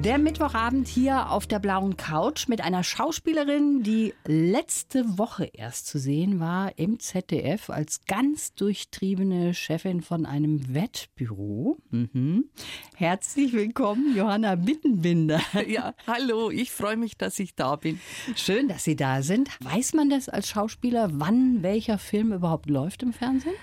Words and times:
Der 0.00 0.18
Mittwochabend 0.18 0.88
hier 0.88 1.30
auf 1.30 1.46
der 1.46 1.58
blauen 1.58 1.96
Couch 1.96 2.48
mit 2.48 2.60
einer 2.60 2.82
Schauspielerin, 2.82 3.82
die 3.82 4.14
letzte 4.26 5.18
Woche 5.18 5.44
erst 5.52 5.86
zu 5.86 5.98
sehen 5.98 6.40
war 6.40 6.76
im 6.76 6.98
ZDF 6.98 7.70
als 7.70 8.00
ganz 8.06 8.54
durchtriebene 8.54 9.54
Chefin 9.54 10.00
von 10.00 10.26
einem 10.26 10.74
Wettbüro. 10.74 11.78
Mhm. 11.90 12.50
Herzlich 12.96 13.52
willkommen, 13.52 14.16
Johanna 14.16 14.56
Bittenbinder. 14.56 15.40
Ja, 15.68 15.94
hallo, 16.06 16.50
ich 16.50 16.72
freue 16.72 16.96
mich, 16.96 17.16
dass 17.16 17.38
ich 17.38 17.54
da 17.54 17.76
bin. 17.76 18.00
Schön, 18.34 18.68
dass 18.68 18.84
Sie 18.84 18.96
da 18.96 19.22
sind. 19.22 19.50
Weiß 19.60 19.94
man 19.94 20.10
das 20.10 20.28
als 20.28 20.48
Schauspieler, 20.48 21.10
wann 21.12 21.62
welcher 21.62 21.98
Film 21.98 22.32
überhaupt 22.32 22.68
läuft 22.68 23.02
im 23.02 23.12
Fernsehen? 23.12 23.54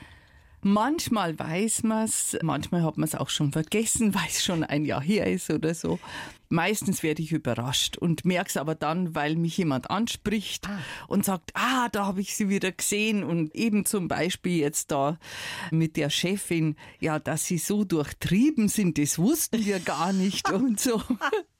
Manchmal 0.62 1.40
weiß 1.40 1.84
man 1.84 2.06
es, 2.06 2.38
manchmal 2.42 2.84
hat 2.84 2.98
man 2.98 3.08
es 3.08 3.16
auch 3.16 3.30
schon 3.30 3.52
vergessen, 3.52 4.14
weil 4.16 4.28
es 4.28 4.44
schon 4.44 4.64
ein 4.64 4.86
Jahr 4.86 5.02
her 5.02 5.28
ist 5.28 5.50
oder 5.50 5.74
so. 5.74 6.00
Meistens 6.52 7.04
werde 7.04 7.22
ich 7.22 7.32
überrascht 7.32 7.98
und 7.98 8.26
merke 8.26 8.50
es 8.50 8.58
aber 8.58 8.74
dann, 8.74 9.14
weil 9.14 9.36
mich 9.36 9.58
jemand 9.58 9.92
anspricht 9.92 10.68
ah. 10.68 10.80
und 11.08 11.24
sagt, 11.24 11.52
ah, 11.54 11.90
da 11.90 12.08
habe 12.08 12.22
ich 12.22 12.36
sie 12.36 12.50
wieder 12.50 12.72
gesehen 12.72 13.24
und 13.24 13.54
eben 13.54 13.86
zum 13.86 14.08
Beispiel 14.08 14.58
jetzt 14.58 14.90
da 14.90 15.20
mit 15.70 15.96
der 15.96 16.10
Chefin, 16.10 16.76
ja, 17.00 17.20
dass 17.20 17.46
sie 17.46 17.60
so 17.60 17.84
durchtrieben 17.84 18.68
sind, 18.68 18.98
das 18.98 19.20
wussten 19.20 19.64
wir 19.64 19.80
gar 19.80 20.12
nicht 20.12 20.50
und 20.52 20.80
so 20.80 21.02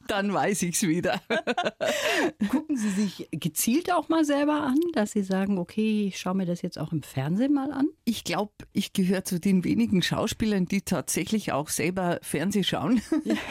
dann 0.10 0.34
weiß 0.34 0.64
ich 0.64 0.76
es 0.76 0.88
wieder. 0.88 1.22
Gucken 2.50 2.76
Sie 2.76 2.90
sich 2.90 3.30
gezielt 3.32 3.92
auch 3.92 4.10
mal 4.10 4.26
selber 4.26 4.62
an, 4.62 4.80
dass 4.94 5.12
Sie 5.12 5.24
sagen, 5.24 5.58
okay, 5.58 6.08
ich 6.08 6.20
schaue 6.20 6.36
mir 6.36 6.46
das 6.46 6.62
jetzt 6.62 6.80
auch 6.80 6.92
im 6.92 7.04
Fernsehen 7.04 7.54
mal 7.54 7.72
an? 7.72 7.88
Ich 8.06 8.24
glaube, 8.24 8.52
ich 8.74 8.94
gehöre 8.94 9.24
zu 9.24 9.40
den 9.40 9.64
wenigen 9.64 10.02
Schauspielern, 10.02 10.66
die 10.66 10.82
tatsächlich 10.82 11.52
auch 11.52 11.70
selber 11.70 12.20
Fernseh 12.22 12.64
schauen. 12.64 13.02
Ja. 13.24 13.36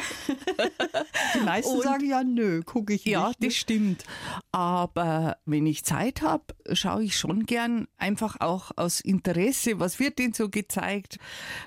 Die 1.35 1.45
meisten 1.45 1.77
Und, 1.77 1.83
sagen 1.83 2.09
ja, 2.09 2.25
nö, 2.25 2.63
gucke 2.63 2.95
ich 2.95 3.05
nicht. 3.05 3.13
Ja, 3.13 3.33
das 3.39 3.55
stimmt. 3.55 4.05
Aber 4.53 5.37
wenn 5.45 5.67
ich 5.67 5.85
Zeit 5.85 6.23
habe, 6.23 6.45
schaue 6.73 7.05
ich 7.05 7.17
schon 7.17 7.47
gern 7.47 7.87
einfach 7.97 8.41
auch 8.41 8.71
aus 8.77 9.01
Interesse, 9.01 9.79
was 9.79 9.99
wird 9.99 10.19
denn 10.19 10.33
so 10.33 10.49
gezeigt, 10.49 11.19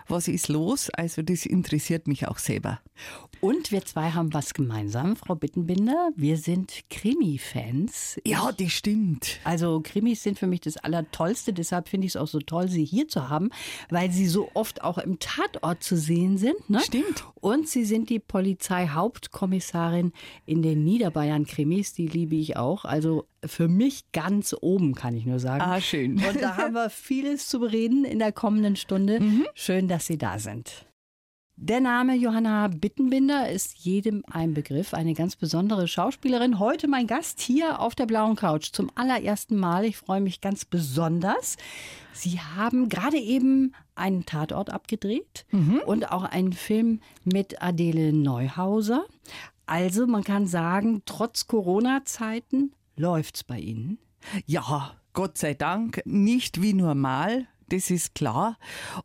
was 0.08 0.28
ist 0.28 0.48
los. 0.48 0.90
Also 0.90 1.22
das 1.22 1.46
interessiert 1.46 2.08
mich 2.08 2.28
auch 2.28 2.38
selber. 2.38 2.82
Und 3.40 3.72
wir 3.72 3.84
zwei 3.86 4.12
haben 4.12 4.34
was 4.34 4.54
gemeinsam, 4.54 4.81
Frau 4.90 5.36
Bittenbinder. 5.36 6.12
Wir 6.16 6.38
sind 6.38 6.84
Krimi-Fans. 6.90 8.20
Ja, 8.26 8.52
das 8.52 8.72
stimmt. 8.72 9.40
Also 9.44 9.82
Krimis 9.84 10.24
sind 10.24 10.40
für 10.40 10.48
mich 10.48 10.62
das 10.62 10.78
Allertollste. 10.78 11.54
Deshalb 11.54 11.88
finde 11.88 12.08
ich 12.08 12.14
es 12.14 12.16
auch 12.16 12.28
so 12.28 12.40
toll, 12.40 12.68
sie 12.68 12.84
hier 12.84 13.08
zu 13.08 13.30
haben, 13.30 13.50
weil 13.90 14.12
sie 14.12 14.28
so 14.28 14.50
oft 14.54 14.84
auch 14.84 14.98
im 14.98 15.20
Tatort 15.20 15.84
zu 15.84 15.98
sehen 15.98 16.38
sind. 16.38 16.70
Ne? 16.70 16.80
Stimmt. 16.80 17.26
Und 17.36 17.68
sie 17.68 17.86
sind 17.86 18.10
die 18.10 18.20
Polizeihauptkommissarin 18.20 20.14
in 20.46 20.62
den 20.62 20.84
Niederbayern-Krimis. 20.84 21.94
Die 21.94 22.08
liebe 22.08 22.36
ich 22.36 22.58
auch. 22.58 22.86
Also 22.86 23.26
für 23.46 23.68
mich 23.68 24.12
ganz 24.12 24.56
oben, 24.60 24.96
kann 24.96 25.16
ich 25.16 25.26
nur 25.26 25.40
sagen. 25.40 25.62
Ah, 25.62 25.82
schön. 25.82 26.14
Und 26.14 26.42
da 26.42 26.58
haben 26.58 26.74
wir 26.74 26.90
vieles 26.90 27.48
zu 27.48 27.60
bereden 27.60 28.06
in 28.06 28.20
der 28.20 28.32
kommenden 28.32 28.76
Stunde. 28.76 29.20
Mhm. 29.20 29.46
Schön, 29.54 29.88
dass 29.88 30.06
Sie 30.06 30.18
da 30.18 30.40
sind. 30.40 30.86
Der 31.64 31.80
Name 31.80 32.16
Johanna 32.16 32.70
Bittenbinder 32.70 33.48
ist 33.52 33.78
jedem 33.78 34.24
ein 34.28 34.56
Begriff, 34.56 34.96
eine 34.96 35.14
ganz 35.14 35.36
besondere 35.36 35.88
Schauspielerin. 35.88 36.58
Heute 36.58 36.88
mein 36.88 37.06
Gast 37.06 37.40
hier 37.40 37.80
auf 37.80 37.94
der 37.94 38.08
blauen 38.08 38.36
Couch 38.36 38.72
zum 38.72 38.90
allerersten 38.96 39.58
Mal. 39.58 39.86
Ich 39.86 39.96
freue 39.96 40.22
mich 40.22 40.42
ganz 40.42 40.66
besonders. 40.66 41.58
Sie 42.14 42.40
haben 42.40 42.90
gerade 42.90 43.18
eben 43.20 43.76
einen 43.94 44.26
Tatort 44.26 44.72
abgedreht 44.72 45.46
mhm. 45.52 45.84
und 45.86 46.12
auch 46.12 46.24
einen 46.24 46.54
Film 46.54 47.00
mit 47.26 47.62
Adele 47.62 48.12
Neuhauser. 48.12 49.06
Also 49.68 50.08
man 50.08 50.24
kann 50.24 50.48
sagen, 50.48 51.04
trotz 51.06 51.46
Corona-Zeiten 51.46 52.72
läuft's 52.96 53.44
bei 53.44 53.60
Ihnen. 53.60 54.00
Ja, 54.48 54.96
Gott 55.14 55.38
sei 55.38 55.54
Dank, 55.54 56.02
nicht 56.06 56.60
wie 56.64 56.74
normal, 56.74 57.46
das 57.72 57.90
ist 57.90 58.16
klar. 58.16 58.58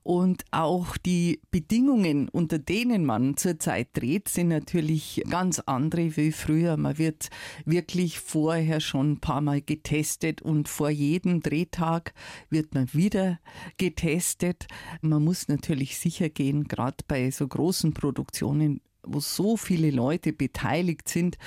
Und 0.02 0.44
auch 0.50 0.96
die 0.96 1.40
Bedingungen, 1.50 2.28
unter 2.28 2.58
denen 2.58 3.04
man 3.04 3.36
zurzeit 3.36 3.88
dreht, 3.92 4.28
sind 4.28 4.48
natürlich 4.48 5.22
ganz 5.28 5.60
andere 5.60 6.16
wie 6.16 6.32
früher. 6.32 6.76
Man 6.76 6.98
wird 6.98 7.28
wirklich 7.64 8.18
vorher 8.18 8.80
schon 8.80 9.12
ein 9.12 9.20
paar 9.20 9.40
Mal 9.40 9.60
getestet 9.60 10.42
und 10.42 10.68
vor 10.68 10.90
jedem 10.90 11.40
Drehtag 11.40 12.12
wird 12.50 12.74
man 12.74 12.92
wieder 12.92 13.38
getestet. 13.76 14.66
Man 15.00 15.24
muss 15.24 15.48
natürlich 15.48 15.98
sicher 15.98 16.28
gehen, 16.28 16.64
gerade 16.64 16.96
bei 17.06 17.30
so 17.30 17.46
großen 17.46 17.94
Produktionen, 17.94 18.80
wo 19.04 19.20
so 19.20 19.56
viele 19.56 19.90
Leute 19.90 20.32
beteiligt 20.32 21.08
sind, 21.08 21.38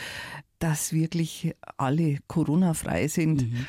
dass 0.60 0.94
wirklich 0.94 1.54
alle 1.78 2.20
Corona-frei 2.28 3.08
sind. 3.08 3.52
Mhm. 3.52 3.66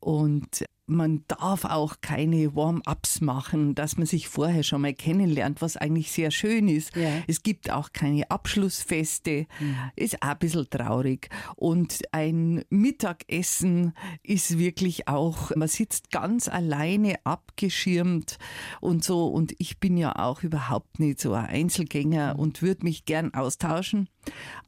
Und 0.00 0.64
man 0.88 1.24
darf 1.28 1.64
auch 1.64 1.96
keine 2.00 2.54
Warm-ups 2.54 3.20
machen, 3.20 3.74
dass 3.74 3.96
man 3.96 4.06
sich 4.06 4.28
vorher 4.28 4.62
schon 4.62 4.80
mal 4.80 4.94
kennenlernt, 4.94 5.60
was 5.60 5.76
eigentlich 5.76 6.10
sehr 6.10 6.30
schön 6.30 6.68
ist. 6.68 6.96
Ja. 6.96 7.10
Es 7.26 7.42
gibt 7.42 7.70
auch 7.70 7.92
keine 7.92 8.30
Abschlussfeste, 8.30 9.46
mhm. 9.60 9.76
ist 9.96 10.22
auch 10.22 10.28
ein 10.28 10.38
bisschen 10.38 10.70
traurig. 10.70 11.28
Und 11.56 12.02
ein 12.12 12.64
Mittagessen 12.70 13.92
ist 14.22 14.58
wirklich 14.58 15.08
auch, 15.08 15.54
man 15.54 15.68
sitzt 15.68 16.10
ganz 16.10 16.48
alleine 16.48 17.16
abgeschirmt 17.24 18.38
und 18.80 19.04
so. 19.04 19.26
Und 19.26 19.54
ich 19.58 19.78
bin 19.78 19.96
ja 19.96 20.16
auch 20.16 20.42
überhaupt 20.42 21.00
nicht 21.00 21.20
so 21.20 21.34
ein 21.34 21.46
Einzelgänger 21.46 22.34
mhm. 22.34 22.40
und 22.40 22.62
würde 22.62 22.84
mich 22.84 23.04
gern 23.04 23.34
austauschen. 23.34 24.08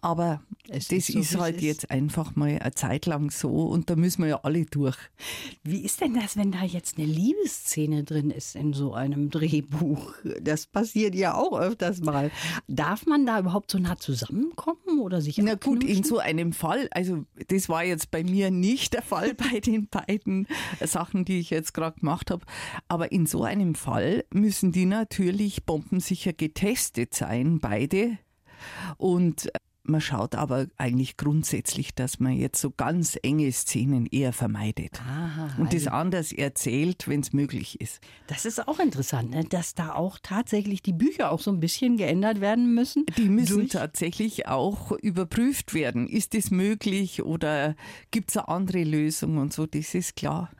Aber 0.01 0.43
es 0.69 0.89
das 0.89 1.09
ist, 1.09 1.13
so, 1.13 1.19
ist 1.19 1.39
halt 1.39 1.57
ist. 1.57 1.63
jetzt 1.63 1.91
einfach 1.91 2.37
mal 2.37 2.59
eine 2.59 2.73
Zeit 2.73 3.07
lang 3.07 3.31
so 3.31 3.67
und 3.67 3.91
da 3.91 3.97
müssen 3.97 4.23
wir 4.23 4.29
ja 4.29 4.41
alle 4.43 4.65
durch. 4.67 4.97
Wie 5.63 5.81
ist 5.81 6.01
denn 6.01 6.10
das, 6.15 6.37
wenn 6.37 6.53
da 6.53 6.63
jetzt 6.63 6.99
eine 6.99 7.07
Liebesszene 7.07 8.05
drin 8.05 8.31
ist 8.31 8.57
in 8.57 8.73
so 8.73 8.95
einem 8.95 9.31
Drehbuch? 9.31 10.15
Das 10.41 10.67
passiert 10.67 11.15
ja 11.15 11.35
auch 11.35 11.59
öfters 11.59 12.01
mal. 12.01 12.31
Darf 12.69 13.07
man 13.07 13.27
da 13.27 13.39
überhaupt 13.39 13.71
so 13.71 13.79
nah 13.79 13.97
zusammenkommen 13.97 15.01
oder 15.01 15.21
sich 15.21 15.39
Na 15.39 15.55
gut, 15.55 15.85
in 15.85 16.05
so 16.05 16.19
einem 16.19 16.53
Fall, 16.53 16.89
also 16.93 17.25
das 17.49 17.69
war 17.69 17.85
jetzt 17.85 18.11
bei 18.11 18.23
mir 18.23 18.51
nicht 18.51 18.95
der 18.95 19.03
Fall 19.03 19.35
bei 19.53 19.61
den 19.61 19.89
beiden 19.89 20.47
Sachen, 20.81 21.25
die 21.25 21.41
ich 21.41 21.51
jetzt 21.51 21.75
gerade 21.75 22.01
gemacht 22.01 22.31
habe, 22.31 22.45
aber 22.89 23.13
in 23.13 23.27
so 23.27 23.43
einem 23.45 23.75
Fall 23.75 24.25
müssen 24.33 24.73
die 24.73 24.87
natürlich 24.87 25.65
bombensicher 25.65 26.33
getestet 26.33 27.15
sein, 27.15 27.59
beide 27.61 28.19
und 28.99 29.51
man 29.91 30.01
schaut 30.01 30.35
aber 30.35 30.67
eigentlich 30.77 31.17
grundsätzlich, 31.17 31.95
dass 31.95 32.21
man 32.21 32.33
jetzt 32.33 32.61
so 32.61 32.71
ganz 32.71 33.19
enge 33.23 33.51
Szenen 33.53 34.07
eher 34.07 34.33
vermeidet. 34.33 35.01
Aha, 35.03 35.55
und 35.59 35.73
das 35.73 35.87
also 35.87 35.91
anders 35.91 36.33
erzählt, 36.33 37.09
wenn 37.09 37.21
es 37.21 37.33
möglich 37.33 37.81
ist. 37.81 38.01
Das 38.27 38.45
ist 38.45 38.67
auch 38.67 38.79
interessant, 38.79 39.31
ne? 39.31 39.45
dass 39.45 39.75
da 39.75 39.95
auch 39.95 40.19
tatsächlich 40.23 40.83
die 40.83 40.93
Bücher 40.93 41.33
auch 41.33 41.41
so 41.41 41.51
ein 41.51 41.61
bisschen 41.61 41.97
geändert 41.97 42.41
werden 42.41 42.75
müssen. 42.75 43.05
Die 43.17 43.29
müssen 43.29 43.69
tatsächlich 43.69 44.47
auch 44.47 44.93
überprüft 44.93 45.75
werden. 45.75 46.09
Ist 46.09 46.35
es 46.35 46.51
möglich 46.51 47.23
oder 47.23 47.75
gibt 48.11 48.31
es 48.31 48.37
eine 48.37 48.49
andere 48.49 48.85
Lösung 48.85 49.39
und 49.39 49.53
so, 49.53 49.67
das 49.67 49.95
ist 49.95 50.17
klar. 50.17 50.51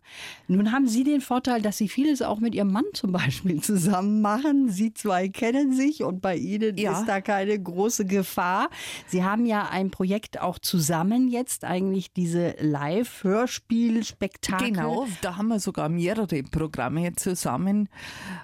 Nun 0.49 0.73
haben 0.73 0.89
Sie 0.89 1.05
den 1.05 1.21
Vorteil, 1.21 1.63
dass 1.63 1.79
Sie 1.79 1.89
vieles 1.89 2.23
auch 2.23 2.41
mit 2.41 2.55
Ihrem 2.55 2.73
Mann 2.73 2.85
zum 2.93 3.13
Beispiel 3.13 3.63
zusammen 3.63 4.21
machen. 4.21 4.69
Sie 4.69 4.93
zwei 4.93 5.29
kennen 5.29 5.73
sich 5.75 6.03
und 6.03 6.21
bei 6.21 6.37
Ihnen 6.37 6.77
ja. 6.77 6.99
ist 6.99 7.07
da 7.07 7.21
keine 7.21 7.59
große 7.59 8.05
Gefahr. 8.07 8.69
Sie 9.07 9.20
haben 9.25 9.47
ja 9.47 9.69
ein 9.69 9.91
Projekt 9.91 10.41
auch 10.41 10.59
zusammen 10.59 11.29
jetzt, 11.29 11.65
eigentlich 11.65 12.13
diese 12.13 12.57
Live-Hörspiel-Spektakel. 12.61 14.73
Genau, 14.73 15.07
da 15.23 15.37
haben 15.37 15.49
wir 15.49 15.61
sogar 15.61 15.89
mehrere 15.89 16.43
Programme 16.43 17.15
zusammen. 17.17 17.89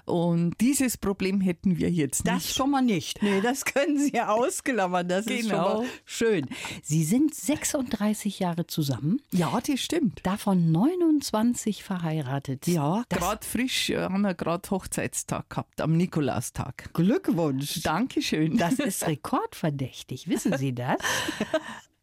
Und 0.05 0.55
dieses 0.61 0.97
Problem 0.97 1.41
hätten 1.41 1.77
wir 1.77 1.91
jetzt 1.91 2.25
nicht. 2.25 2.35
Das 2.35 2.51
schon 2.53 2.71
mal 2.71 2.81
nicht. 2.81 3.21
Nee, 3.21 3.41
das 3.41 3.65
können 3.65 3.99
Sie 3.99 4.13
ja 4.13 4.29
ausklammern. 4.29 5.07
Das 5.07 5.25
genau. 5.25 5.39
ist 5.39 5.49
schon 5.49 5.57
mal 5.57 5.85
schön. 6.05 6.47
Sie 6.83 7.03
sind 7.03 7.35
36 7.35 8.39
Jahre 8.39 8.67
zusammen. 8.67 9.21
Ja, 9.31 9.59
das 9.65 9.79
stimmt. 9.79 10.19
Davon 10.23 10.71
29 10.71 11.83
verheiratet. 11.83 12.67
Ja, 12.67 13.03
gerade 13.09 13.45
frisch 13.45 13.89
äh, 13.89 14.03
haben 14.03 14.21
wir 14.21 14.33
gerade 14.33 14.69
Hochzeitstag 14.69 15.49
gehabt, 15.49 15.81
am 15.81 15.95
Nikolaustag. 15.95 16.89
Glückwunsch. 16.93 17.81
Dankeschön. 17.83 18.57
Das 18.57 18.73
ist 18.79 19.07
rekordverdächtig. 19.07 20.27
Wissen 20.27 20.56
Sie 20.57 20.73
das? 20.73 20.97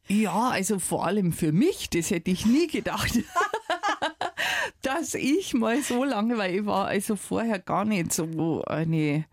Ja, 0.07 0.51
also 0.51 0.79
vor 0.79 1.07
allem 1.07 1.33
für 1.33 1.53
mich, 1.53 1.89
das 1.89 2.11
hätte 2.11 2.31
ich 2.31 2.45
nie 2.45 2.67
gedacht, 2.67 3.19
dass 4.83 5.15
ich 5.15 5.55
mal 5.55 5.81
so 5.83 6.05
lange, 6.05 6.37
weil 6.37 6.57
ich 6.57 6.67
war 6.67 6.87
also 6.87 7.17
vorher 7.17 7.59
gar 7.59 7.87
nicht 7.87 8.13
so 8.13 8.63
eine 8.67 9.25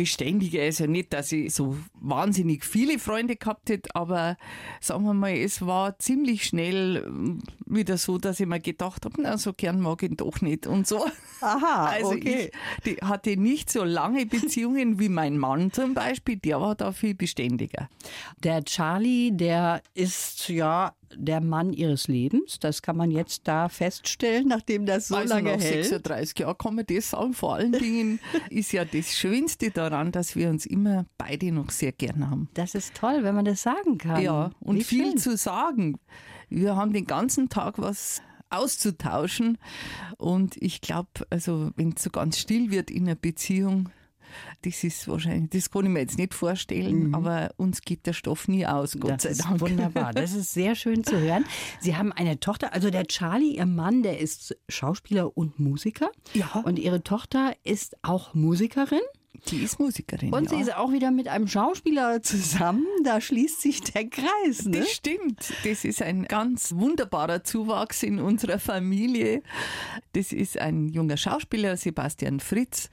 beständiger 0.00 0.66
ist 0.66 0.80
ja 0.80 0.86
nicht, 0.86 1.12
dass 1.12 1.30
ich 1.30 1.52
so 1.52 1.76
wahnsinnig 1.92 2.64
viele 2.64 2.98
Freunde 2.98 3.36
gehabt 3.36 3.68
hätte, 3.68 3.94
aber 3.94 4.38
sagen 4.80 5.04
wir 5.04 5.12
mal, 5.12 5.36
es 5.36 5.66
war 5.66 5.98
ziemlich 5.98 6.46
schnell 6.46 7.04
ähm, 7.06 7.42
wieder 7.66 7.98
so, 7.98 8.16
dass 8.16 8.40
ich 8.40 8.46
mir 8.46 8.60
gedacht 8.60 9.04
habe, 9.04 9.20
na, 9.20 9.36
so 9.36 9.52
gern 9.52 9.78
mag 9.78 10.02
ich 10.02 10.08
ihn 10.08 10.16
doch 10.16 10.40
nicht 10.40 10.66
und 10.66 10.86
so. 10.86 11.04
Aha, 11.42 11.84
also 11.90 12.12
okay. 12.12 12.50
ich 12.78 12.86
die 12.86 12.96
hatte 13.04 13.36
nicht 13.36 13.70
so 13.70 13.84
lange 13.84 14.24
Beziehungen 14.24 14.98
wie 14.98 15.10
mein 15.10 15.36
Mann 15.36 15.70
zum 15.70 15.92
Beispiel, 15.92 16.38
der 16.38 16.62
war 16.62 16.76
da 16.76 16.92
viel 16.92 17.14
beständiger. 17.14 17.90
Der 18.42 18.64
Charlie, 18.64 19.32
der 19.32 19.82
ist 19.92 20.48
ja 20.48 20.94
der 21.16 21.40
Mann 21.40 21.72
ihres 21.72 22.08
Lebens. 22.08 22.58
Das 22.58 22.82
kann 22.82 22.96
man 22.96 23.10
jetzt 23.10 23.46
da 23.48 23.68
feststellen, 23.68 24.48
nachdem 24.48 24.86
das 24.86 25.08
so 25.08 25.16
also 25.16 25.34
lange 25.34 25.56
nach 25.56 25.62
hält. 25.62 25.84
36 25.84 26.38
Jahren 26.38 26.58
kann 26.58 26.74
man 26.74 26.86
das 26.86 27.10
sagen. 27.10 27.34
Vor 27.34 27.54
allen 27.54 27.72
Dingen 27.72 28.20
ist 28.50 28.72
ja 28.72 28.84
das 28.84 29.16
Schönste 29.16 29.70
daran, 29.70 30.12
dass 30.12 30.36
wir 30.36 30.48
uns 30.48 30.66
immer 30.66 31.06
beide 31.18 31.52
noch 31.52 31.70
sehr 31.70 31.92
gern 31.92 32.30
haben. 32.30 32.48
Das 32.54 32.74
ist 32.74 32.94
toll, 32.94 33.20
wenn 33.22 33.34
man 33.34 33.44
das 33.44 33.62
sagen 33.62 33.98
kann. 33.98 34.22
Ja, 34.22 34.50
und 34.60 34.76
Wie 34.76 34.84
viel 34.84 35.10
schön. 35.10 35.18
zu 35.18 35.36
sagen. 35.36 35.98
Wir 36.48 36.76
haben 36.76 36.92
den 36.92 37.06
ganzen 37.06 37.48
Tag 37.48 37.78
was 37.78 38.22
auszutauschen 38.50 39.58
und 40.18 40.56
ich 40.60 40.80
glaube, 40.80 41.08
also 41.30 41.70
wenn 41.76 41.94
es 41.96 42.02
so 42.02 42.10
ganz 42.10 42.38
still 42.38 42.72
wird 42.72 42.90
in 42.90 43.04
einer 43.04 43.14
Beziehung, 43.14 43.90
das 44.62 44.84
ist 44.84 45.08
wahrscheinlich, 45.08 45.50
das 45.50 45.70
kann 45.70 45.84
ich 45.84 45.90
mir 45.90 46.00
jetzt 46.00 46.18
nicht 46.18 46.34
vorstellen, 46.34 47.14
aber 47.14 47.50
uns 47.56 47.82
geht 47.82 48.06
der 48.06 48.12
Stoff 48.12 48.48
nie 48.48 48.66
aus, 48.66 48.96
Gott 48.98 49.10
Mhm. 49.10 49.14
Das 49.14 49.22
sei 49.22 49.30
ist 49.30 49.44
Dank. 49.44 49.60
wunderbar. 49.60 50.12
Das 50.12 50.32
ist 50.34 50.52
sehr 50.52 50.74
schön 50.74 51.04
zu 51.04 51.18
hören. 51.18 51.44
Sie 51.80 51.96
haben 51.96 52.12
eine 52.12 52.40
Tochter, 52.40 52.72
also 52.72 52.90
der 52.90 53.06
Charlie, 53.06 53.56
ihr 53.56 53.66
Mann, 53.66 54.02
der 54.02 54.18
ist 54.20 54.56
Schauspieler 54.68 55.36
und 55.36 55.58
Musiker. 55.58 56.10
Ja. 56.34 56.62
Und 56.64 56.78
ihre 56.78 57.02
Tochter 57.02 57.54
ist 57.64 57.96
auch 58.02 58.34
Musikerin. 58.34 59.00
Die 59.48 59.58
ist 59.62 59.78
Musikerin. 59.78 60.32
Und 60.34 60.50
ja. 60.50 60.56
sie 60.56 60.62
ist 60.62 60.76
auch 60.76 60.92
wieder 60.92 61.10
mit 61.10 61.28
einem 61.28 61.48
Schauspieler 61.48 62.20
zusammen. 62.22 62.84
Da 63.04 63.20
schließt 63.20 63.62
sich 63.62 63.80
der 63.80 64.06
Kreis. 64.08 64.66
Ne? 64.66 64.80
Das 64.80 64.90
stimmt. 64.90 65.52
Das 65.64 65.84
ist 65.84 66.02
ein 66.02 66.24
ganz 66.24 66.74
wunderbarer 66.74 67.42
Zuwachs 67.42 68.02
in 68.02 68.18
unserer 68.20 68.58
Familie. 68.58 69.42
Das 70.12 70.32
ist 70.32 70.58
ein 70.58 70.88
junger 70.88 71.16
Schauspieler, 71.16 71.76
Sebastian 71.76 72.40
Fritz. 72.40 72.90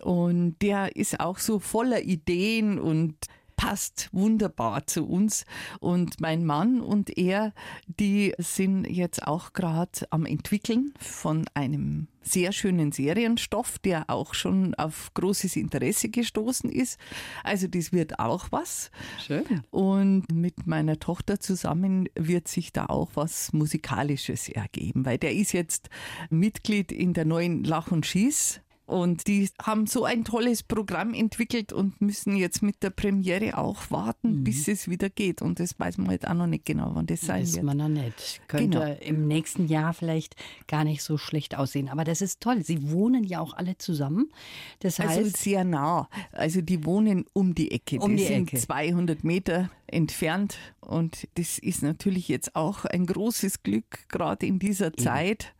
Und 0.00 0.56
der 0.62 0.96
ist 0.96 1.20
auch 1.20 1.38
so 1.38 1.58
voller 1.58 2.02
Ideen 2.02 2.78
und 2.78 3.14
passt 3.56 4.10
wunderbar 4.12 4.86
zu 4.86 5.06
uns. 5.06 5.44
Und 5.80 6.20
mein 6.20 6.44
Mann 6.44 6.80
und 6.80 7.16
er, 7.18 7.52
die 7.86 8.34
sind 8.38 8.84
jetzt 8.84 9.26
auch 9.26 9.52
gerade 9.52 10.06
am 10.10 10.26
entwickeln 10.26 10.92
von 11.00 11.46
einem 11.54 12.08
sehr 12.22 12.52
schönen 12.52 12.92
Serienstoff, 12.92 13.78
der 13.78 14.10
auch 14.10 14.34
schon 14.34 14.74
auf 14.74 15.14
großes 15.14 15.56
Interesse 15.56 16.08
gestoßen 16.08 16.70
ist. 16.70 16.98
Also 17.44 17.68
das 17.68 17.92
wird 17.92 18.18
auch 18.18 18.48
was. 18.50 18.90
Schön. 19.24 19.44
Und 19.70 20.30
mit 20.32 20.66
meiner 20.66 20.98
Tochter 20.98 21.40
zusammen 21.40 22.08
wird 22.14 22.48
sich 22.48 22.72
da 22.72 22.86
auch 22.86 23.10
was 23.14 23.52
Musikalisches 23.52 24.48
ergeben, 24.48 25.06
weil 25.06 25.18
der 25.18 25.34
ist 25.34 25.52
jetzt 25.52 25.88
Mitglied 26.28 26.90
in 26.90 27.14
der 27.14 27.24
neuen 27.24 27.64
Lach 27.64 27.92
und 27.92 28.04
Schieß. 28.06 28.60
Und 28.86 29.26
die 29.26 29.50
haben 29.60 29.86
so 29.88 30.04
ein 30.04 30.24
tolles 30.24 30.62
Programm 30.62 31.12
entwickelt 31.12 31.72
und 31.72 32.00
müssen 32.00 32.36
jetzt 32.36 32.62
mit 32.62 32.82
der 32.84 32.90
Premiere 32.90 33.58
auch 33.58 33.90
warten, 33.90 34.44
bis 34.44 34.68
es 34.68 34.88
wieder 34.88 35.10
geht. 35.10 35.42
Und 35.42 35.58
das 35.58 35.78
weiß 35.78 35.98
man 35.98 36.08
halt 36.08 36.26
auch 36.28 36.34
noch 36.34 36.46
nicht 36.46 36.64
genau, 36.64 36.92
wann 36.94 37.06
das 37.06 37.22
sein 37.22 37.42
Weiß 37.42 37.54
wird. 37.56 37.64
man 37.64 37.76
noch 37.78 37.88
nicht. 37.88 38.40
Könnte 38.46 38.78
Genau. 38.78 38.96
im 39.00 39.26
nächsten 39.26 39.66
Jahr 39.66 39.92
vielleicht 39.92 40.36
gar 40.68 40.84
nicht 40.84 41.02
so 41.02 41.18
schlecht 41.18 41.56
aussehen. 41.58 41.88
Aber 41.88 42.04
das 42.04 42.20
ist 42.22 42.40
toll. 42.40 42.62
Sie 42.62 42.90
wohnen 42.92 43.24
ja 43.24 43.40
auch 43.40 43.54
alle 43.54 43.76
zusammen. 43.76 44.30
Das 44.78 45.00
Also 45.00 45.20
heißt, 45.24 45.36
sehr 45.36 45.64
nah. 45.64 46.08
Also 46.30 46.60
die 46.60 46.84
wohnen 46.84 47.24
um 47.32 47.54
die 47.56 47.72
Ecke. 47.72 47.98
Um 47.98 48.12
die, 48.12 48.18
die 48.22 48.24
sind 48.28 48.48
Ecke. 48.52 48.58
200 48.60 49.24
Meter 49.24 49.68
entfernt. 49.88 50.58
Und 50.80 51.26
das 51.34 51.58
ist 51.58 51.82
natürlich 51.82 52.28
jetzt 52.28 52.54
auch 52.54 52.84
ein 52.84 53.06
großes 53.06 53.64
Glück, 53.64 54.08
gerade 54.08 54.46
in 54.46 54.60
dieser 54.60 54.92
Zeit, 54.92 55.54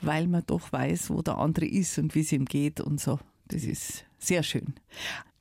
weil 0.00 0.26
man 0.26 0.42
doch 0.46 0.72
weiß, 0.72 1.10
wo 1.10 1.22
der 1.22 1.38
andere 1.38 1.66
ist 1.66 1.98
und 1.98 2.14
wie 2.14 2.20
es 2.20 2.32
ihm 2.32 2.44
geht 2.44 2.80
und 2.80 3.00
so. 3.00 3.18
Das 3.48 3.64
ist 3.64 4.04
sehr 4.18 4.42
schön. 4.42 4.74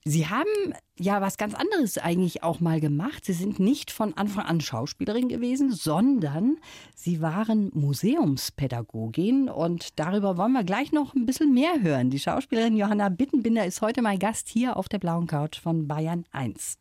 Sie 0.05 0.27
haben 0.27 0.73
ja 0.99 1.21
was 1.21 1.37
ganz 1.37 1.53
anderes 1.53 1.97
eigentlich 1.97 2.43
auch 2.43 2.59
mal 2.59 2.81
gemacht. 2.81 3.23
Sie 3.23 3.31
sind 3.31 3.59
nicht 3.59 3.89
von 3.89 4.13
Anfang 4.15 4.45
an 4.45 4.59
Schauspielerin 4.59 5.29
gewesen, 5.29 5.71
sondern 5.71 6.57
Sie 6.93 7.21
waren 7.21 7.71
Museumspädagogin 7.73 9.47
und 9.47 9.97
darüber 9.97 10.35
wollen 10.35 10.51
wir 10.51 10.65
gleich 10.65 10.91
noch 10.91 11.15
ein 11.15 11.25
bisschen 11.25 11.53
mehr 11.53 11.81
hören. 11.81 12.09
Die 12.09 12.19
Schauspielerin 12.19 12.75
Johanna 12.75 13.07
Bittenbinder 13.07 13.65
ist 13.65 13.81
heute 13.81 14.01
mein 14.01 14.19
Gast 14.19 14.49
hier 14.49 14.75
auf 14.75 14.89
der 14.89 14.99
blauen 14.99 15.27
Couch 15.27 15.59
von 15.59 15.87
Bayern 15.87 16.25
1. 16.31 16.77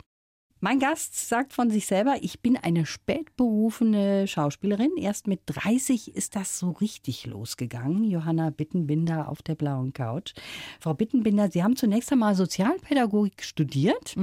Mein 0.65 0.79
Gast 0.79 1.29
sagt 1.29 1.53
von 1.53 1.71
sich 1.71 1.87
selber, 1.87 2.19
ich 2.21 2.39
bin 2.39 2.57
eine 2.57 2.87
spätberufene 2.87 4.29
Schauspielerin. 4.29 4.93
Erst 4.97 5.27
mit 5.27 5.41
30 5.47 6.15
ist 6.15 6.37
das 6.37 6.61
so 6.61 6.71
richtig 6.71 7.27
losgegangen. 7.27 8.05
Johanna 8.05 8.51
Bittenbinder 8.51 9.29
auf 9.29 9.43
der 9.43 9.57
blauen 9.57 9.93
Couch. 9.93 10.35
Frau 10.79 10.95
Bittenbinder, 10.95 11.51
Sie 11.51 11.65
haben 11.65 11.75
zunächst 11.75 12.13
einmal 12.13 12.37
Sozialpädagogik 12.37 13.43
studiert 13.43 14.15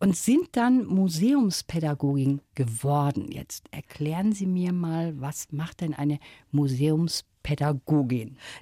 und 0.00 0.16
sind 0.16 0.48
dann 0.56 0.86
Museumspädagogin 0.86 2.40
geworden. 2.56 3.30
Jetzt 3.30 3.68
erklären 3.70 4.32
Sie 4.32 4.46
mir 4.46 4.72
mal, 4.72 5.20
was 5.20 5.52
macht 5.52 5.82
denn 5.82 5.94
eine 5.94 6.18
Museumspädagogin? 6.50 7.29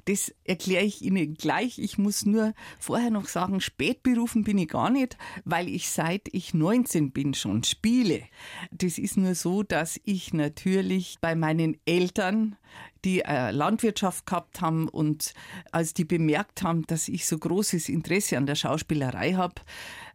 Das 0.05 0.35
erkläre 0.45 0.85
ich 0.85 1.03
Ihnen 1.03 1.35
gleich. 1.35 1.79
Ich 1.79 1.99
muss 1.99 2.25
nur 2.25 2.55
vorher 2.79 3.11
noch 3.11 3.27
sagen, 3.27 3.61
spätberufen 3.61 4.45
bin 4.45 4.59
ich 4.59 4.69
gar 4.69 4.91
nicht, 4.91 5.17
weil 5.45 5.69
ich 5.69 5.91
seit 5.91 6.29
ich 6.33 6.55
19 6.55 7.13
bin 7.13 7.35
schon 7.35 7.65
spiele. 7.65 8.23
Das 8.71 8.99
ist 8.99 9.17
nur 9.17 9.35
so, 9.35 9.63
dass 9.63 10.01
ich 10.05 10.33
natürlich 10.33 11.17
bei 11.21 11.35
meinen 11.35 11.77
Eltern 11.87 12.57
die 13.05 13.21
äh, 13.21 13.51
Landwirtschaft 13.51 14.27
gehabt 14.27 14.61
haben 14.61 14.89
und 14.89 15.33
als 15.71 15.95
die 15.95 16.05
bemerkt 16.05 16.63
haben, 16.63 16.85
dass 16.87 17.09
ich 17.09 17.27
so 17.27 17.39
großes 17.39 17.89
Interesse 17.89 18.37
an 18.37 18.47
der 18.47 18.57
Schauspielerei 18.57 19.35
habe, 19.35 19.55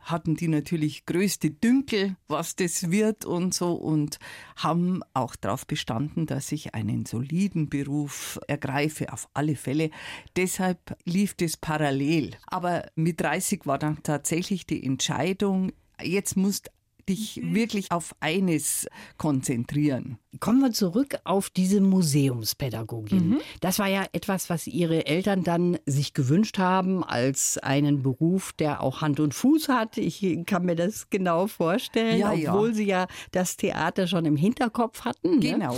hatten 0.04 0.36
die 0.36 0.48
natürlich 0.48 1.06
größte 1.06 1.50
Dünkel, 1.50 2.16
was 2.28 2.56
das 2.56 2.92
wird 2.92 3.26
und 3.26 3.54
so 3.54 3.74
und 3.74 4.20
haben 4.56 5.02
auch 5.14 5.36
darauf 5.36 5.66
bestanden, 5.66 6.26
dass 6.26 6.52
ich 6.52 6.76
einen 6.76 7.06
soliden 7.06 7.70
Beruf 7.70 8.40
ergreife, 8.48 9.12
auf 9.12 9.28
alle 9.34 9.56
Fälle. 9.56 9.90
Deshalb 10.36 10.98
lief 11.06 11.34
das 11.34 11.58
parallel. 11.58 12.32
Aber 12.48 12.86
mit 12.96 13.22
30 13.22 13.66
war 13.66 13.80
dann 13.80 14.04
tatsächlich 14.04 14.66
die 14.66 14.84
Entscheidung, 14.84 15.72
jetzt 16.02 16.36
musst 16.36 16.70
dich 17.10 17.40
wirklich 17.44 17.92
auf 17.92 18.16
eines 18.20 18.88
konzentrieren. 19.18 20.18
Kommen 20.40 20.62
wir 20.62 20.72
zurück 20.72 21.18
auf 21.26 21.50
diese 21.52 21.80
Museumspädagogin. 21.80 23.38
Das 23.62 23.80
war 23.80 23.88
ja 23.88 24.06
etwas, 24.14 24.50
was 24.50 24.66
Ihre 24.68 25.06
Eltern 25.06 25.44
dann 25.44 25.78
sich 25.86 26.14
gewünscht 26.14 26.58
haben 26.58 27.04
als 27.04 27.58
einen 27.60 28.02
Beruf, 28.02 28.52
der 28.54 28.82
auch 28.82 29.02
Hand 29.02 29.20
und 29.20 29.34
Fuß 29.34 29.70
hat. 29.70 29.98
Ich 29.98 30.26
kann 30.46 30.66
mir 30.66 30.76
das 30.76 31.10
genau 31.10 31.48
vorstellen, 31.48 32.20
Ja, 32.20 32.34
ja. 32.34 32.54
obwohl 32.54 32.74
Sie 32.74 32.86
ja 32.86 33.08
das 33.32 33.58
Theater 33.58 34.08
schon 34.08 34.26
im 34.26 34.36
Hinterkopf 34.36 35.06
hatten. 35.06 35.40
Ne? 35.40 35.52
Genau. 35.54 35.78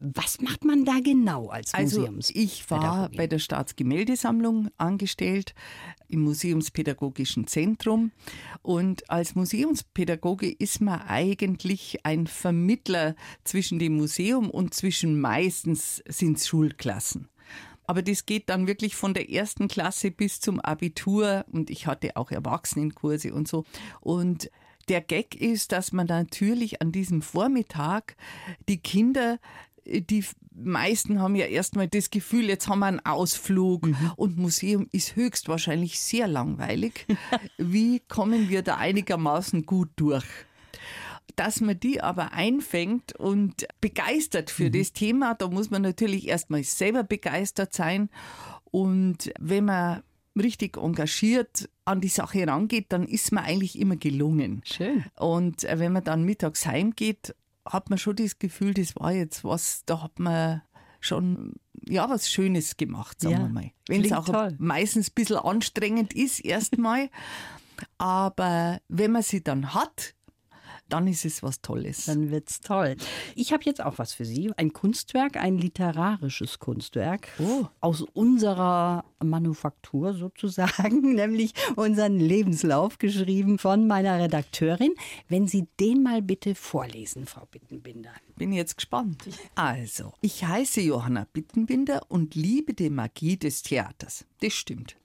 Was 0.00 0.40
macht 0.40 0.64
man 0.64 0.84
da 0.84 0.98
genau 1.02 1.48
als 1.48 1.72
Also 1.72 2.00
Museumspädagogin? 2.00 2.42
ich 2.54 2.70
war 2.70 3.08
bei 3.16 3.26
der 3.26 3.38
Staatsgemäldesammlung 3.38 4.68
angestellt 4.76 5.54
im 6.08 6.20
Museumspädagogischen 6.20 7.46
Zentrum 7.46 8.12
und 8.62 9.10
als 9.10 9.34
Museumspädagoge 9.34 10.50
ist 10.50 10.80
man 10.80 11.00
eigentlich 11.02 12.04
ein 12.04 12.26
Vermittler 12.26 13.14
zwischen 13.44 13.78
dem 13.78 13.96
Museum 13.96 14.50
und 14.50 14.74
zwischen 14.74 15.20
meistens 15.20 16.02
sind 16.08 16.40
Schulklassen. 16.40 17.28
Aber 17.86 18.02
das 18.02 18.26
geht 18.26 18.48
dann 18.48 18.66
wirklich 18.66 18.96
von 18.96 19.14
der 19.14 19.30
ersten 19.30 19.68
Klasse 19.68 20.10
bis 20.10 20.40
zum 20.40 20.58
Abitur 20.60 21.44
und 21.52 21.70
ich 21.70 21.86
hatte 21.86 22.16
auch 22.16 22.30
Erwachsenenkurse 22.30 23.34
und 23.34 23.46
so. 23.46 23.64
Und 24.00 24.50
der 24.88 25.00
Gag 25.00 25.34
ist, 25.34 25.72
dass 25.72 25.92
man 25.92 26.06
natürlich 26.06 26.82
an 26.82 26.92
diesem 26.92 27.22
Vormittag 27.22 28.16
die 28.68 28.78
Kinder 28.78 29.38
die 29.86 30.24
meisten 30.54 31.20
haben 31.20 31.36
ja 31.36 31.46
erstmal 31.46 31.88
das 31.88 32.10
Gefühl, 32.10 32.48
jetzt 32.48 32.68
haben 32.68 32.80
wir 32.80 32.86
einen 32.86 33.00
Ausflug 33.00 33.88
und 34.16 34.38
Museum 34.38 34.88
ist 34.92 35.16
höchstwahrscheinlich 35.16 36.00
sehr 36.00 36.28
langweilig. 36.28 37.06
Wie 37.58 38.00
kommen 38.00 38.48
wir 38.48 38.62
da 38.62 38.76
einigermaßen 38.76 39.66
gut 39.66 39.90
durch? 39.96 40.24
Dass 41.36 41.60
man 41.60 41.78
die 41.80 42.00
aber 42.00 42.32
einfängt 42.32 43.16
und 43.16 43.66
begeistert 43.80 44.50
für 44.50 44.70
das 44.70 44.92
Thema, 44.92 45.34
da 45.34 45.48
muss 45.48 45.70
man 45.70 45.82
natürlich 45.82 46.28
erstmal 46.28 46.62
selber 46.62 47.02
begeistert 47.02 47.72
sein. 47.72 48.08
Und 48.70 49.32
wenn 49.40 49.64
man 49.64 50.02
richtig 50.36 50.76
engagiert 50.76 51.68
an 51.84 52.00
die 52.00 52.08
Sache 52.08 52.46
rangeht, 52.46 52.86
dann 52.90 53.04
ist 53.04 53.32
man 53.32 53.44
eigentlich 53.44 53.78
immer 53.78 53.96
gelungen. 53.96 54.62
Schön. 54.64 55.04
Und 55.16 55.64
äh, 55.64 55.78
wenn 55.78 55.92
man 55.92 56.04
dann 56.04 56.24
mittags 56.24 56.66
heimgeht, 56.66 57.34
hat 57.66 57.90
man 57.90 57.98
schon 57.98 58.16
das 58.16 58.38
Gefühl, 58.38 58.74
das 58.74 58.96
war 58.96 59.12
jetzt 59.12 59.44
was, 59.44 59.82
da 59.86 60.02
hat 60.02 60.18
man 60.18 60.62
schon 61.00 61.54
ja 61.86 62.08
was 62.08 62.30
Schönes 62.30 62.76
gemacht, 62.76 63.20
sagen 63.20 63.34
Ja, 63.34 63.40
wir 63.42 63.48
mal. 63.48 63.70
Wenn 63.88 64.04
es 64.04 64.12
auch 64.12 64.24
toll. 64.26 64.54
meistens 64.58 65.10
ein 65.10 65.14
bisschen 65.14 65.36
anstrengend 65.36 66.14
ist, 66.14 66.40
erstmal. 66.40 67.10
Aber 67.98 68.80
wenn 68.88 69.12
man 69.12 69.22
sie 69.22 69.42
dann 69.42 69.74
hat, 69.74 70.14
dann 70.88 71.06
ist 71.06 71.24
es 71.24 71.42
was 71.42 71.60
Tolles. 71.60 72.04
Dann 72.06 72.30
wird's 72.30 72.60
toll. 72.60 72.96
Ich 73.34 73.52
habe 73.52 73.62
jetzt 73.64 73.82
auch 73.82 73.98
was 73.98 74.12
für 74.12 74.24
Sie. 74.24 74.52
Ein 74.56 74.72
Kunstwerk, 74.72 75.36
ein 75.36 75.58
literarisches 75.58 76.58
Kunstwerk 76.58 77.28
Oh. 77.38 77.66
aus 77.80 78.02
unserer 78.02 79.04
Manufaktur 79.22 80.14
sozusagen, 80.14 81.14
nämlich 81.14 81.52
unseren 81.76 82.18
Lebenslauf 82.18 82.98
geschrieben 82.98 83.58
von 83.58 83.86
meiner 83.86 84.18
Redakteurin. 84.20 84.92
Wenn 85.28 85.48
Sie 85.48 85.66
den 85.80 86.02
mal 86.02 86.22
bitte 86.22 86.54
vorlesen, 86.54 87.26
Frau 87.26 87.46
Bittenbinder. 87.50 88.10
Bin 88.36 88.52
jetzt 88.52 88.76
gespannt. 88.76 89.24
Also, 89.54 90.12
ich 90.20 90.44
heiße 90.44 90.80
Johanna 90.80 91.26
Bittenbinder 91.32 92.02
und 92.08 92.34
liebe 92.34 92.74
die 92.74 92.90
Magie 92.90 93.36
des 93.36 93.62
Theaters. 93.62 94.24
Das 94.40 94.52
stimmt. 94.52 94.96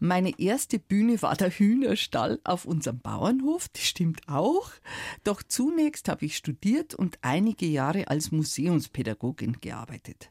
Meine 0.00 0.38
erste 0.38 0.78
Bühne 0.78 1.20
war 1.22 1.36
der 1.36 1.50
Hühnerstall 1.50 2.40
auf 2.44 2.64
unserem 2.64 3.00
Bauernhof. 3.00 3.68
Das 3.68 3.82
stimmt 3.82 4.28
auch. 4.28 4.70
Doch 5.22 5.42
zunächst 5.42 6.08
habe 6.08 6.26
ich 6.26 6.36
studiert 6.36 6.94
und 6.94 7.18
einige 7.22 7.66
Jahre 7.66 8.08
als 8.08 8.32
Museumspädagogin 8.32 9.58
gearbeitet. 9.60 10.30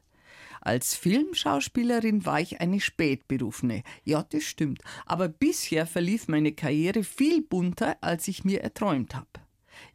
Als 0.60 0.94
Filmschauspielerin 0.94 2.24
war 2.24 2.40
ich 2.40 2.60
eine 2.60 2.80
Spätberufene. 2.80 3.82
Ja, 4.04 4.22
das 4.22 4.44
stimmt. 4.44 4.80
Aber 5.04 5.28
bisher 5.28 5.86
verlief 5.86 6.26
meine 6.26 6.52
Karriere 6.52 7.04
viel 7.04 7.42
bunter, 7.42 7.98
als 8.00 8.28
ich 8.28 8.44
mir 8.44 8.62
erträumt 8.62 9.14
habe. 9.14 9.28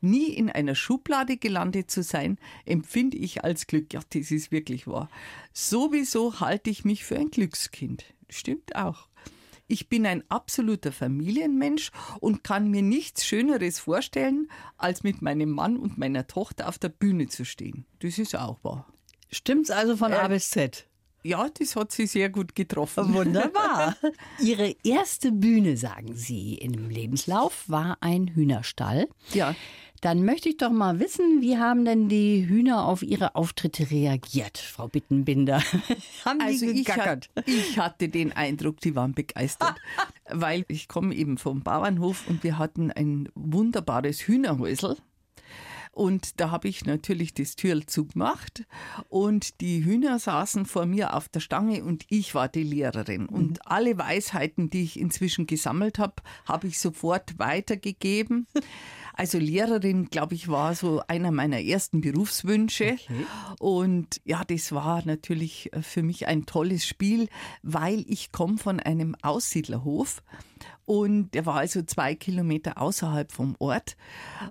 Nie 0.01 0.27
in 0.27 0.49
einer 0.49 0.75
Schublade 0.75 1.37
gelandet 1.37 1.89
zu 1.89 2.03
sein, 2.03 2.37
empfinde 2.65 3.17
ich 3.17 3.43
als 3.43 3.65
Glück. 3.65 3.93
Ja, 3.93 4.01
das 4.09 4.29
ist 4.29 4.51
wirklich 4.51 4.87
wahr. 4.87 5.09
Sowieso 5.53 6.39
halte 6.39 6.69
ich 6.69 6.85
mich 6.85 7.03
für 7.03 7.17
ein 7.17 7.31
Glückskind. 7.31 8.05
Stimmt 8.29 8.75
auch. 8.75 9.07
Ich 9.71 9.87
bin 9.87 10.07
ein 10.07 10.23
absoluter 10.29 10.91
Familienmensch 10.91 11.91
und 12.19 12.43
kann 12.43 12.71
mir 12.71 12.81
nichts 12.81 13.23
Schöneres 13.23 13.77
vorstellen, 13.77 14.49
als 14.77 15.03
mit 15.03 15.21
meinem 15.21 15.51
Mann 15.51 15.77
und 15.77 15.95
meiner 15.99 16.25
Tochter 16.25 16.67
auf 16.67 16.79
der 16.79 16.89
Bühne 16.89 17.27
zu 17.27 17.45
stehen. 17.45 17.85
Das 17.99 18.17
ist 18.17 18.35
auch 18.35 18.57
wahr. 18.63 18.91
Stimmt's 19.31 19.69
also 19.69 19.95
von 19.95 20.11
Äh, 20.11 20.15
A 20.15 20.27
bis 20.27 20.49
Z? 20.49 20.87
Ja, 21.21 21.47
das 21.49 21.75
hat 21.75 21.91
sie 21.91 22.07
sehr 22.07 22.29
gut 22.29 22.55
getroffen. 22.55 23.13
Wunderbar. 23.13 23.95
Ihre 24.39 24.75
erste 24.83 25.31
Bühne, 25.31 25.77
sagen 25.77 26.15
Sie 26.15 26.55
im 26.55 26.89
Lebenslauf, 26.89 27.65
war 27.67 27.97
ein 28.01 28.29
Hühnerstall. 28.29 29.07
Ja. 29.33 29.53
Dann 30.01 30.23
möchte 30.23 30.49
ich 30.49 30.57
doch 30.57 30.71
mal 30.71 30.99
wissen, 30.99 31.41
wie 31.41 31.57
haben 31.57 31.83
denn 31.83 32.07
die 32.07 32.47
Hühner 32.47 32.85
auf 32.85 33.03
Ihre 33.03 33.35
Auftritte 33.35 33.91
reagiert, 33.91 34.57
Frau 34.57 34.87
Bittenbinder? 34.87 35.61
haben 36.25 36.39
Also 36.41 36.65
die 36.65 36.81
ich, 36.81 36.85
gegackert? 36.85 37.29
hat, 37.35 37.47
ich 37.47 37.77
hatte 37.77 38.07
den 38.07 38.31
Eindruck, 38.31 38.79
die 38.79 38.95
waren 38.95 39.13
begeistert, 39.13 39.75
weil 40.29 40.63
ich 40.69 40.87
komme 40.87 41.13
eben 41.15 41.37
vom 41.37 41.61
Bauernhof 41.61 42.27
und 42.27 42.43
wir 42.43 42.57
hatten 42.57 42.91
ein 42.91 43.29
wunderbares 43.35 44.21
Hühnerhäusel. 44.21 44.95
Und 45.91 46.39
da 46.39 46.49
habe 46.51 46.69
ich 46.69 46.85
natürlich 46.85 47.33
das 47.33 47.57
Türl 47.57 47.85
zugemacht 47.85 48.63
und 49.09 49.59
die 49.59 49.83
Hühner 49.83 50.17
saßen 50.17 50.65
vor 50.65 50.85
mir 50.85 51.13
auf 51.13 51.27
der 51.27 51.41
Stange 51.41 51.83
und 51.83 52.05
ich 52.07 52.33
war 52.35 52.47
die 52.47 52.63
Lehrerin. 52.63 53.25
Und 53.25 53.67
alle 53.67 53.97
Weisheiten, 53.97 54.69
die 54.69 54.83
ich 54.83 54.97
inzwischen 54.97 55.45
gesammelt 55.45 55.99
habe, 55.99 56.13
habe 56.45 56.67
ich 56.67 56.79
sofort 56.79 57.37
weitergegeben. 57.37 58.47
Also 59.19 59.37
Lehrerin, 59.37 60.05
glaube 60.05 60.33
ich, 60.35 60.47
war 60.47 60.73
so 60.75 61.01
einer 61.09 61.31
meiner 61.31 61.59
ersten 61.59 61.99
Berufswünsche. 61.99 62.95
Und 63.59 64.21
ja, 64.23 64.45
das 64.45 64.71
war 64.71 65.05
natürlich 65.05 65.73
äh, 65.73 65.81
für 65.81 66.03
mich 66.03 66.27
ein 66.27 66.45
tolles 66.45 66.85
Spiel, 66.85 67.27
weil 67.61 68.05
ich 68.07 68.31
komme 68.31 68.57
von 68.57 68.79
einem 68.79 69.15
Aussiedlerhof 69.21 70.23
und 70.85 71.35
der 71.35 71.45
war 71.45 71.55
also 71.55 71.81
zwei 71.83 72.15
Kilometer 72.15 72.81
außerhalb 72.81 73.31
vom 73.31 73.55
Ort. 73.59 73.97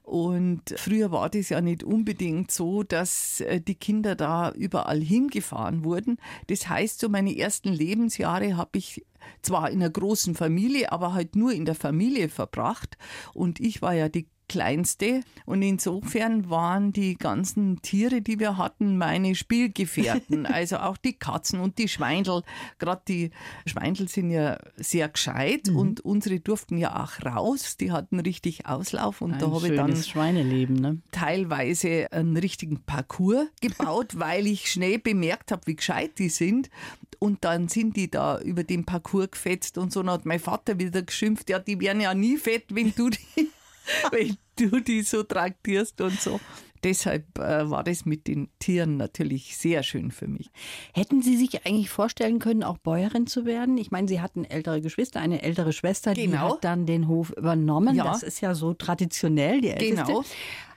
Und 0.02 0.74
früher 0.76 1.10
war 1.10 1.30
das 1.30 1.48
ja 1.48 1.62
nicht 1.62 1.82
unbedingt 1.82 2.50
so, 2.50 2.82
dass 2.82 3.40
äh, 3.40 3.62
die 3.62 3.74
Kinder 3.74 4.16
da 4.16 4.52
überall 4.52 5.00
hingefahren 5.00 5.82
wurden. 5.82 6.18
Das 6.46 6.68
heißt, 6.68 7.00
so 7.00 7.08
meine 7.08 7.36
ersten 7.36 7.70
Lebensjahre 7.70 8.58
habe 8.58 8.76
ich 8.76 9.04
zwar 9.42 9.70
in 9.70 9.80
einer 9.82 9.90
großen 9.90 10.34
Familie, 10.34 10.92
aber 10.92 11.14
halt 11.14 11.36
nur 11.36 11.52
in 11.52 11.64
der 11.64 11.74
Familie 11.74 12.28
verbracht. 12.28 12.98
Und 13.32 13.58
ich 13.60 13.80
war 13.80 13.94
ja 13.94 14.10
die 14.10 14.28
kleinste 14.48 15.20
und 15.46 15.62
insofern 15.62 16.50
waren 16.50 16.92
die 16.92 17.16
ganzen 17.16 17.80
Tiere, 17.82 18.20
die 18.20 18.38
wir 18.38 18.56
hatten, 18.56 18.98
meine 18.98 19.34
Spielgefährten. 19.34 20.46
also 20.46 20.78
auch 20.78 20.96
die 20.96 21.12
Katzen 21.12 21.60
und 21.60 21.78
die 21.78 21.88
Schweindel. 21.88 22.42
Gerade 22.78 23.02
die 23.08 23.30
Schweindel 23.66 24.08
sind 24.08 24.30
ja 24.30 24.58
sehr 24.76 25.08
gescheit 25.08 25.68
und 25.68 26.00
unsere 26.00 26.40
durften 26.40 26.78
ja 26.78 27.02
auch 27.02 27.24
raus. 27.24 27.76
Die 27.76 27.92
hatten 27.92 28.20
richtig 28.20 28.66
Auslauf 28.66 29.20
und 29.20 29.40
da 29.40 29.46
Ein 29.46 29.54
habe 29.54 29.68
ich 29.68 29.76
dann 29.76 29.96
Schweineleben, 29.96 30.76
ne? 30.76 30.98
teilweise 31.12 32.12
einen 32.12 32.36
richtigen 32.36 32.80
Parcours 32.80 33.46
gebaut, 33.60 34.14
weil 34.18 34.46
ich 34.46 34.70
schnell 34.70 34.98
bemerkt 34.98 35.52
habe, 35.52 35.62
wie 35.66 35.76
gescheit 35.76 36.18
die 36.18 36.28
sind. 36.28 36.70
Und 37.18 37.44
dann 37.44 37.68
sind 37.68 37.96
die 37.96 38.10
da 38.10 38.38
über 38.40 38.62
den 38.62 38.84
Parcours 38.84 39.32
gefetzt 39.32 39.78
und 39.78 39.92
so. 39.92 40.02
Dann 40.02 40.12
hat 40.12 40.26
mein 40.26 40.38
Vater 40.38 40.78
wieder 40.78 41.02
geschimpft, 41.02 41.50
ja, 41.50 41.58
die 41.58 41.80
werden 41.80 42.00
ja 42.00 42.14
nie 42.14 42.36
fett, 42.36 42.64
wenn 42.70 42.94
du 42.94 43.10
die, 43.10 43.50
wenn 44.10 44.36
du 44.56 44.80
die 44.80 45.02
so 45.02 45.22
traktierst 45.22 46.00
und 46.00 46.20
so. 46.20 46.40
Deshalb 46.84 47.38
äh, 47.38 47.68
war 47.68 47.82
das 47.82 48.04
mit 48.04 48.28
den 48.28 48.48
Tieren 48.60 48.96
natürlich 48.96 49.56
sehr 49.56 49.82
schön 49.82 50.12
für 50.12 50.28
mich. 50.28 50.48
Hätten 50.94 51.22
Sie 51.22 51.36
sich 51.36 51.66
eigentlich 51.66 51.90
vorstellen 51.90 52.38
können, 52.38 52.62
auch 52.62 52.78
Bäuerin 52.78 53.26
zu 53.26 53.44
werden? 53.44 53.76
Ich 53.78 53.90
meine, 53.90 54.06
Sie 54.06 54.20
hatten 54.20 54.44
ältere 54.44 54.80
Geschwister, 54.80 55.18
eine 55.18 55.42
ältere 55.42 55.72
Schwester, 55.72 56.14
die 56.14 56.26
Genau. 56.26 56.54
hat 56.54 56.64
dann 56.64 56.86
den 56.86 57.08
Hof 57.08 57.30
übernommen. 57.36 57.96
Ja. 57.96 58.04
Das 58.04 58.22
ist 58.22 58.40
ja 58.40 58.54
so 58.54 58.74
traditionell, 58.74 59.60
die 59.60 59.70
älteste. 59.70 60.04
Genau. 60.04 60.24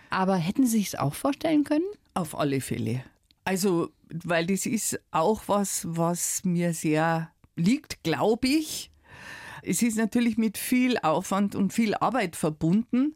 Aber 0.10 0.36
hätten 0.38 0.65
Sie 0.65 0.77
sich 0.80 0.88
es 0.88 0.96
auch 0.96 1.13
vorstellen 1.13 1.63
können? 1.63 1.86
Auf 2.15 2.38
alle 2.38 2.62
Fälle. 2.62 3.03
Also, 3.46 3.89
weil 4.10 4.46
das 4.48 4.65
ist 4.65 5.00
auch 5.12 5.44
was, 5.48 5.86
was 5.88 6.44
mir 6.44 6.74
sehr 6.74 7.32
liegt, 7.56 8.03
glaube 8.03 8.48
ich. 8.48 8.90
Es 9.63 9.82
ist 9.82 9.98
natürlich 9.98 10.38
mit 10.38 10.58
viel 10.58 10.98
Aufwand 11.00 11.56
und 11.56 11.74
viel 11.74 11.96
Arbeit 11.96 12.36
verbunden, 12.36 13.15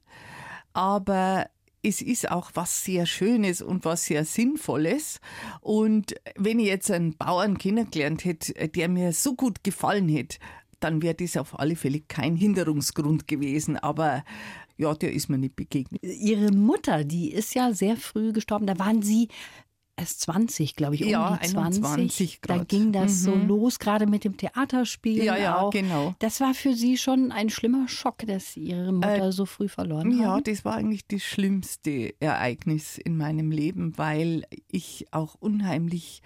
aber 0.73 1.47
es 1.83 2.01
ist 2.01 2.31
auch 2.31 2.51
was 2.55 2.83
sehr 2.83 3.05
Schönes 3.05 3.61
und 3.61 3.85
was 3.85 4.05
sehr 4.05 4.25
Sinnvolles. 4.25 5.19
Und 5.61 6.15
wenn 6.35 6.59
ich 6.59 6.67
jetzt 6.67 6.89
einen 6.89 7.15
Bauern 7.15 7.57
kennengelernt 7.57 8.25
hätte, 8.25 8.53
der 8.69 8.89
mir 8.89 9.13
so 9.13 9.35
gut 9.35 9.63
gefallen 9.63 10.09
hätte, 10.09 10.37
dann 10.79 11.01
wäre 11.01 11.15
das 11.15 11.37
auf 11.37 11.59
alle 11.59 11.75
Fälle 11.75 12.01
kein 12.01 12.35
Hinderungsgrund 12.35 13.27
gewesen. 13.27 13.77
Aber 13.77 14.23
ja, 14.77 14.93
der 14.93 15.13
ist 15.13 15.29
mir 15.29 15.37
nicht 15.37 15.55
begegnet. 15.55 16.01
Ihre 16.03 16.51
Mutter, 16.51 17.03
die 17.03 17.31
ist 17.31 17.55
ja 17.55 17.73
sehr 17.73 17.95
früh 17.97 18.33
gestorben. 18.33 18.67
Da 18.67 18.77
waren 18.77 19.01
Sie 19.01 19.29
erst 19.97 20.21
20, 20.21 20.75
glaube 20.75 20.95
ich, 20.95 21.03
um 21.03 21.09
Ja, 21.09 21.37
die 21.41 21.47
20. 21.49 21.83
21 21.83 22.39
Da 22.41 22.57
grad. 22.57 22.69
ging 22.69 22.91
das 22.91 23.21
so 23.23 23.35
Mhm. 23.35 23.47
los, 23.47 23.79
gerade 23.79 24.05
mit 24.07 24.23
dem 24.23 24.35
Theaterspielen 24.37 25.25
Ja, 25.25 25.37
ja, 25.37 25.57
auch. 25.61 25.71
genau. 25.71 26.13
Das 26.19 26.41
war 26.41 26.53
für 26.53 26.73
Sie 26.73 26.97
schon 26.97 27.31
ein 27.31 27.49
schlimmer 27.49 27.87
Schock, 27.87 28.17
dass 28.27 28.53
Sie 28.53 28.61
Ihre 28.61 28.91
Mutter 28.91 29.31
so 29.31 29.45
früh 29.45 29.67
verloren 29.69 30.11
Äh, 30.11 30.21
Ja, 30.21 30.27
haben? 30.33 30.43
das 30.43 30.65
war 30.65 30.75
eigentlich 30.75 31.07
das 31.07 31.21
schlimmste 31.23 32.13
Ereignis 32.19 32.97
in 32.97 33.15
meinem 33.17 33.51
Leben, 33.51 33.97
weil 33.97 34.45
ich 34.69 35.05
auch 35.11 35.35
unheimlich 35.39 36.21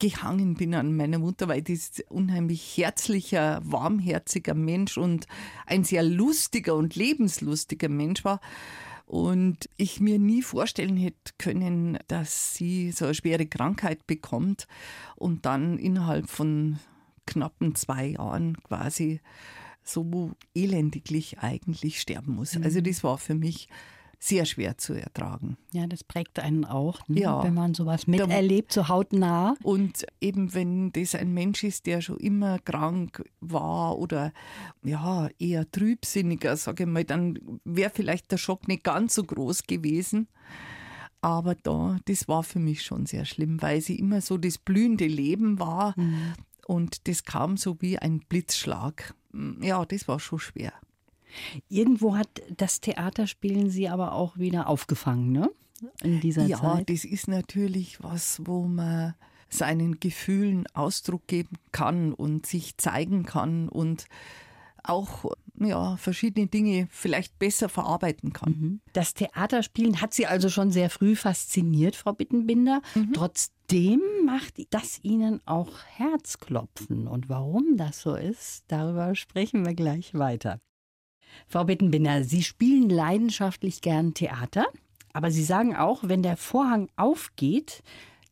gehangen 0.00 0.54
bin 0.54 0.74
an 0.74 0.94
meiner 0.94 1.18
Mutter, 1.18 1.48
weil 1.48 1.60
die 1.62 1.72
ist 1.72 2.04
unheimlich 2.08 2.76
herzlicher, 2.76 3.60
warmherziger 3.64 4.54
Mensch 4.54 4.96
und 4.96 5.26
ein 5.66 5.82
sehr 5.82 6.04
lustiger 6.04 6.76
und 6.76 6.94
lebenslustiger 6.94 7.88
Mensch 7.88 8.24
war. 8.24 8.40
Und 9.08 9.70
ich 9.78 10.00
mir 10.00 10.18
nie 10.18 10.42
vorstellen 10.42 10.98
hätte 10.98 11.32
können, 11.38 11.98
dass 12.08 12.54
sie 12.54 12.90
so 12.92 13.06
eine 13.06 13.14
schwere 13.14 13.46
Krankheit 13.46 14.06
bekommt 14.06 14.68
und 15.16 15.46
dann 15.46 15.78
innerhalb 15.78 16.28
von 16.28 16.78
knappen 17.24 17.74
zwei 17.74 18.08
Jahren 18.08 18.62
quasi 18.62 19.22
so 19.82 20.32
elendiglich 20.54 21.38
eigentlich 21.38 22.02
sterben 22.02 22.34
muss. 22.34 22.54
Also 22.58 22.82
das 22.82 23.02
war 23.02 23.16
für 23.16 23.34
mich 23.34 23.68
sehr 24.18 24.44
schwer 24.44 24.78
zu 24.78 24.94
ertragen. 24.94 25.56
Ja, 25.72 25.86
das 25.86 26.02
prägt 26.02 26.40
einen 26.40 26.64
auch, 26.64 27.06
ne? 27.08 27.20
Ja. 27.20 27.44
wenn 27.44 27.54
man 27.54 27.74
sowas 27.74 28.06
miterlebt, 28.06 28.72
so 28.72 28.88
hautnah. 28.88 29.54
Und 29.62 30.06
eben 30.20 30.54
wenn 30.54 30.90
das 30.92 31.14
ein 31.14 31.32
Mensch 31.32 31.62
ist, 31.62 31.86
der 31.86 32.00
schon 32.00 32.18
immer 32.18 32.58
krank 32.58 33.24
war 33.40 33.96
oder 33.98 34.32
ja, 34.82 35.28
eher 35.38 35.70
trübsinniger, 35.70 36.56
sage 36.56 36.84
ich 36.84 36.88
mal, 36.88 37.04
dann 37.04 37.38
wäre 37.64 37.90
vielleicht 37.94 38.32
der 38.32 38.38
Schock 38.38 38.66
nicht 38.66 38.82
ganz 38.82 39.14
so 39.14 39.22
groß 39.22 39.64
gewesen. 39.64 40.28
Aber 41.20 41.54
da, 41.54 41.98
das 42.04 42.28
war 42.28 42.42
für 42.42 42.60
mich 42.60 42.82
schon 42.82 43.06
sehr 43.06 43.24
schlimm, 43.24 43.60
weil 43.60 43.80
sie 43.80 43.98
immer 43.98 44.20
so 44.20 44.36
das 44.36 44.58
blühende 44.58 45.06
Leben 45.06 45.58
war 45.58 45.94
und 46.66 47.08
das 47.08 47.24
kam 47.24 47.56
so 47.56 47.80
wie 47.80 47.98
ein 47.98 48.20
Blitzschlag. 48.28 49.14
Ja, 49.60 49.84
das 49.84 50.06
war 50.06 50.20
schon 50.20 50.38
schwer. 50.38 50.72
Irgendwo 51.68 52.16
hat 52.16 52.28
das 52.56 52.80
Theaterspielen 52.80 53.70
Sie 53.70 53.88
aber 53.88 54.12
auch 54.12 54.38
wieder 54.38 54.68
aufgefangen, 54.68 55.32
ne? 55.32 55.50
In 56.02 56.20
dieser 56.20 56.46
Ja, 56.46 56.58
Zeit. 56.58 56.90
das 56.90 57.04
ist 57.04 57.28
natürlich 57.28 58.02
was, 58.02 58.40
wo 58.44 58.64
man 58.64 59.14
seinen 59.48 60.00
Gefühlen 60.00 60.66
Ausdruck 60.74 61.26
geben 61.26 61.56
kann 61.72 62.12
und 62.12 62.46
sich 62.46 62.76
zeigen 62.78 63.24
kann 63.24 63.68
und 63.68 64.06
auch 64.82 65.24
ja, 65.60 65.96
verschiedene 65.96 66.46
Dinge 66.46 66.88
vielleicht 66.90 67.38
besser 67.38 67.68
verarbeiten 67.68 68.32
kann. 68.32 68.50
Mhm. 68.52 68.80
Das 68.92 69.14
Theaterspielen 69.14 70.00
hat 70.00 70.14
Sie 70.14 70.26
also 70.26 70.48
schon 70.48 70.70
sehr 70.70 70.88
früh 70.90 71.16
fasziniert, 71.16 71.96
Frau 71.96 72.12
Bittenbinder. 72.12 72.80
Mhm. 72.94 73.12
Trotzdem 73.12 74.00
macht 74.24 74.54
das 74.70 75.00
Ihnen 75.02 75.40
auch 75.46 75.72
Herzklopfen. 75.96 77.06
Und 77.08 77.28
warum 77.28 77.76
das 77.76 78.00
so 78.00 78.14
ist, 78.14 78.64
darüber 78.68 79.14
sprechen 79.14 79.66
wir 79.66 79.74
gleich 79.74 80.14
weiter. 80.14 80.60
Frau 81.46 81.64
Bittenbinder, 81.64 82.24
Sie 82.24 82.42
spielen 82.42 82.88
leidenschaftlich 82.88 83.80
gern 83.80 84.14
Theater, 84.14 84.66
aber 85.12 85.30
Sie 85.30 85.44
sagen 85.44 85.76
auch, 85.76 86.00
wenn 86.04 86.22
der 86.22 86.36
Vorhang 86.36 86.88
aufgeht, 86.96 87.82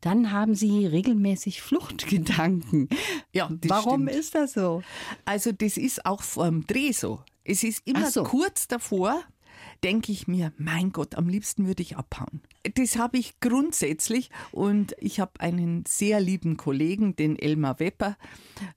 dann 0.01 0.31
haben 0.31 0.55
Sie 0.55 0.87
regelmäßig 0.87 1.63
Fluchtgedanken. 1.63 2.89
Ja, 3.33 3.51
warum 3.67 4.09
stimmt. 4.09 4.21
ist 4.21 4.35
das 4.35 4.53
so? 4.53 4.83
Also 5.25 5.53
das 5.53 5.77
ist 5.77 6.07
auch 6.07 6.23
vor 6.23 6.47
dem 6.47 6.67
Dreh 6.67 6.93
so. 6.93 7.21
Es 7.45 7.63
ist 7.63 7.87
immer 7.87 8.11
so. 8.11 8.23
kurz 8.23 8.69
davor, 8.69 9.23
denke 9.87 10.11
ich 10.11 10.27
mir, 10.27 10.53
mein 10.59 10.91
Gott, 10.91 11.15
am 11.15 11.29
liebsten 11.29 11.69
würde 11.69 11.81
ich 11.81 11.97
abhauen. 11.97 12.43
Das 12.75 12.99
habe 12.99 13.19
ich 13.19 13.39
grundsätzlich 13.39 14.31
und 14.51 14.97
ich 14.99 15.21
habe 15.21 15.39
einen 15.39 15.85
sehr 15.87 16.19
lieben 16.19 16.57
Kollegen, 16.57 17.15
den 17.15 17.39
Elmar 17.39 17.79
Wepper, 17.79 18.17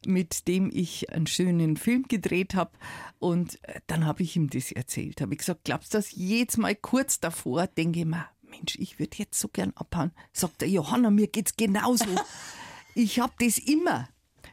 mit 0.06 0.48
dem 0.48 0.70
ich 0.72 1.12
einen 1.12 1.26
schönen 1.26 1.78
Film 1.78 2.04
gedreht 2.08 2.54
habe 2.54 2.74
und 3.18 3.58
äh, 3.64 3.82
dann 3.88 4.06
habe 4.06 4.22
ich 4.22 4.36
ihm 4.36 4.52
das 4.52 4.72
erzählt. 4.72 5.20
Habe 5.20 5.34
ich 5.34 5.40
gesagt, 5.40 5.62
glaubst 5.64 5.96
du, 5.96 5.98
dass 5.98 6.12
jedes 6.12 6.58
Mal 6.58 6.76
kurz 6.76 7.20
davor 7.20 7.66
denke 7.66 8.02
ich 8.02 8.06
mir, 8.06 8.28
Mensch, 8.44 8.76
ich 8.78 9.00
würde 9.00 9.18
jetzt 9.18 9.40
so 9.40 9.48
gern 9.48 9.74
abhauen. 9.76 10.12
Sagt 10.32 10.62
der 10.62 10.70
Johanna, 10.70 11.10
mir 11.10 11.26
geht's 11.26 11.58
genauso. 11.58 12.06
ich 12.94 13.20
habe 13.20 13.34
das 13.40 13.58
immer. 13.58 14.10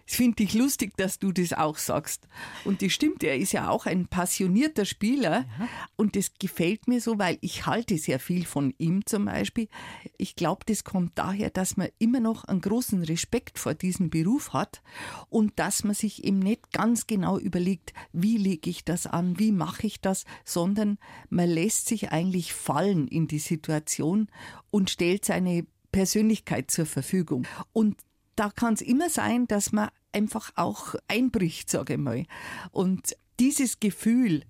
Finde 0.08 0.44
ich 0.44 0.54
lustig, 0.54 0.96
dass 0.96 1.18
du 1.18 1.32
das 1.32 1.52
auch 1.52 1.78
sagst. 1.78 2.28
Und 2.64 2.80
das 2.80 2.92
stimmt, 2.92 3.24
er 3.24 3.36
ist 3.36 3.52
ja 3.52 3.68
auch 3.68 3.86
ein 3.86 4.06
passionierter 4.06 4.84
Spieler. 4.84 5.46
Ja. 5.58 5.68
Und 5.96 6.14
das 6.14 6.30
gefällt 6.38 6.86
mir 6.86 7.00
so, 7.00 7.18
weil 7.18 7.38
ich 7.40 7.66
halte 7.66 7.98
sehr 7.98 8.20
viel 8.20 8.46
von 8.46 8.72
ihm 8.78 9.04
zum 9.04 9.24
Beispiel. 9.24 9.68
Ich 10.16 10.36
glaube, 10.36 10.64
das 10.64 10.84
kommt 10.84 11.18
daher, 11.18 11.50
dass 11.50 11.76
man 11.76 11.88
immer 11.98 12.20
noch 12.20 12.44
einen 12.44 12.60
großen 12.60 13.02
Respekt 13.02 13.58
vor 13.58 13.74
diesem 13.74 14.08
Beruf 14.08 14.52
hat 14.52 14.80
und 15.28 15.58
dass 15.58 15.82
man 15.82 15.94
sich 15.94 16.22
eben 16.22 16.38
nicht 16.38 16.70
ganz 16.70 17.08
genau 17.08 17.36
überlegt, 17.36 17.92
wie 18.12 18.36
lege 18.36 18.70
ich 18.70 18.84
das 18.84 19.08
an, 19.08 19.40
wie 19.40 19.50
mache 19.50 19.88
ich 19.88 20.00
das, 20.00 20.24
sondern 20.44 20.98
man 21.30 21.48
lässt 21.48 21.88
sich 21.88 22.12
eigentlich 22.12 22.52
fallen 22.52 23.08
in 23.08 23.26
die 23.26 23.40
Situation 23.40 24.28
und 24.70 24.88
stellt 24.88 25.24
seine 25.24 25.66
Persönlichkeit 25.90 26.70
zur 26.70 26.86
Verfügung. 26.86 27.46
Und 27.72 27.96
da 28.36 28.50
kann 28.50 28.74
es 28.74 28.82
immer 28.82 29.10
sein, 29.10 29.46
dass 29.46 29.72
man 29.72 29.88
einfach 30.12 30.52
auch 30.56 30.94
einbricht, 31.08 31.70
sage 31.70 31.94
ich 31.94 31.98
mal. 31.98 32.24
Und 32.70 33.16
dieses 33.40 33.80
Gefühl, 33.80 34.42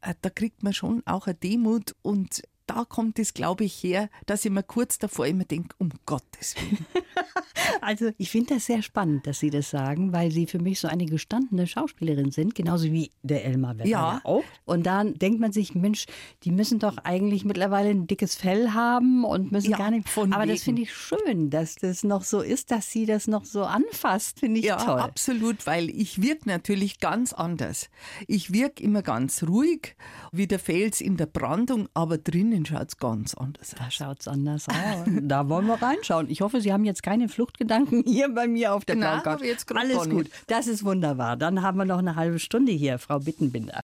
äh, 0.00 0.14
da 0.22 0.30
kriegt 0.30 0.62
man 0.62 0.72
schon 0.72 1.02
auch 1.06 1.26
eine 1.26 1.34
Demut 1.34 1.94
und 2.02 2.42
da 2.66 2.84
kommt 2.84 3.18
es, 3.18 3.34
glaube 3.34 3.64
ich, 3.64 3.82
her, 3.82 4.08
dass 4.26 4.44
ich 4.44 4.50
mir 4.50 4.62
kurz 4.62 4.98
davor 4.98 5.26
immer 5.26 5.44
denke, 5.44 5.74
um 5.78 5.90
Gottes 6.06 6.54
Willen. 6.56 6.86
also 7.80 8.10
ich 8.18 8.30
finde 8.30 8.54
das 8.54 8.66
sehr 8.66 8.82
spannend, 8.82 9.26
dass 9.26 9.40
Sie 9.40 9.50
das 9.50 9.70
sagen, 9.70 10.12
weil 10.12 10.30
Sie 10.30 10.46
für 10.46 10.58
mich 10.58 10.80
so 10.80 10.88
eine 10.88 11.06
gestandene 11.06 11.66
Schauspielerin 11.66 12.30
sind, 12.30 12.54
genauso 12.54 12.84
wie 12.86 13.10
der 13.22 13.44
Elmar 13.44 13.78
Weber 13.78 13.88
ja. 13.88 14.20
auch. 14.24 14.44
Und 14.64 14.86
dann 14.86 15.14
denkt 15.14 15.40
man 15.40 15.52
sich, 15.52 15.74
Mensch, 15.74 16.06
die 16.44 16.50
müssen 16.50 16.78
doch 16.78 16.98
eigentlich 16.98 17.44
mittlerweile 17.44 17.90
ein 17.90 18.06
dickes 18.06 18.34
Fell 18.34 18.70
haben 18.70 19.24
und 19.24 19.52
müssen 19.52 19.72
ja, 19.72 19.78
gar 19.78 19.90
nicht. 19.90 20.08
Von 20.08 20.32
Aber 20.32 20.44
wegen. 20.44 20.52
das 20.52 20.62
finde 20.62 20.82
ich 20.82 20.94
schön, 20.94 21.50
dass 21.50 21.76
das 21.76 22.04
noch 22.04 22.22
so 22.22 22.40
ist, 22.40 22.70
dass 22.70 22.90
Sie 22.90 23.06
das 23.06 23.26
noch 23.26 23.44
so 23.44 23.64
anfasst, 23.64 24.40
finde 24.40 24.60
ich 24.60 24.66
ja, 24.66 24.76
toll. 24.76 24.98
Ja, 24.98 25.04
absolut, 25.04 25.66
weil 25.66 25.90
ich 25.90 26.22
wirke 26.22 26.48
natürlich 26.48 26.98
ganz 26.98 27.32
anders. 27.32 27.90
Ich 28.26 28.52
wirke 28.52 28.82
immer 28.82 29.02
ganz 29.02 29.42
ruhig, 29.42 29.96
wie 30.32 30.46
der 30.46 30.58
Fels 30.58 31.00
in 31.00 31.16
der 31.16 31.26
Brandung, 31.26 31.88
aber 31.94 32.18
drinnen 32.52 32.66
schaut 32.66 32.88
es 32.88 32.96
ganz 32.98 33.34
anders 33.34 33.74
aus. 33.74 33.78
Da 33.78 33.90
schaut 33.90 34.20
es 34.20 34.28
anders 34.28 34.68
aus. 34.68 34.76
da 35.22 35.48
wollen 35.48 35.66
wir 35.66 35.80
reinschauen. 35.80 36.28
Ich 36.30 36.40
hoffe, 36.40 36.60
Sie 36.60 36.72
haben 36.72 36.84
jetzt 36.84 37.02
keine 37.02 37.28
Fluchtgedanken 37.28 38.04
hier 38.06 38.28
bei 38.32 38.46
mir 38.46 38.74
auf 38.74 38.84
der 38.84 38.96
Na, 38.96 39.20
Blauen 39.20 39.36
aber 39.36 39.44
jetzt 39.44 39.70
Alles 39.74 39.96
gar 39.96 40.06
gut, 40.06 40.24
nicht. 40.24 40.50
das 40.50 40.66
ist 40.66 40.84
wunderbar. 40.84 41.36
Dann 41.36 41.62
haben 41.62 41.78
wir 41.78 41.84
noch 41.84 41.98
eine 41.98 42.16
halbe 42.16 42.38
Stunde 42.38 42.72
hier, 42.72 42.98
Frau 42.98 43.18
Bittenbinder. 43.18 43.80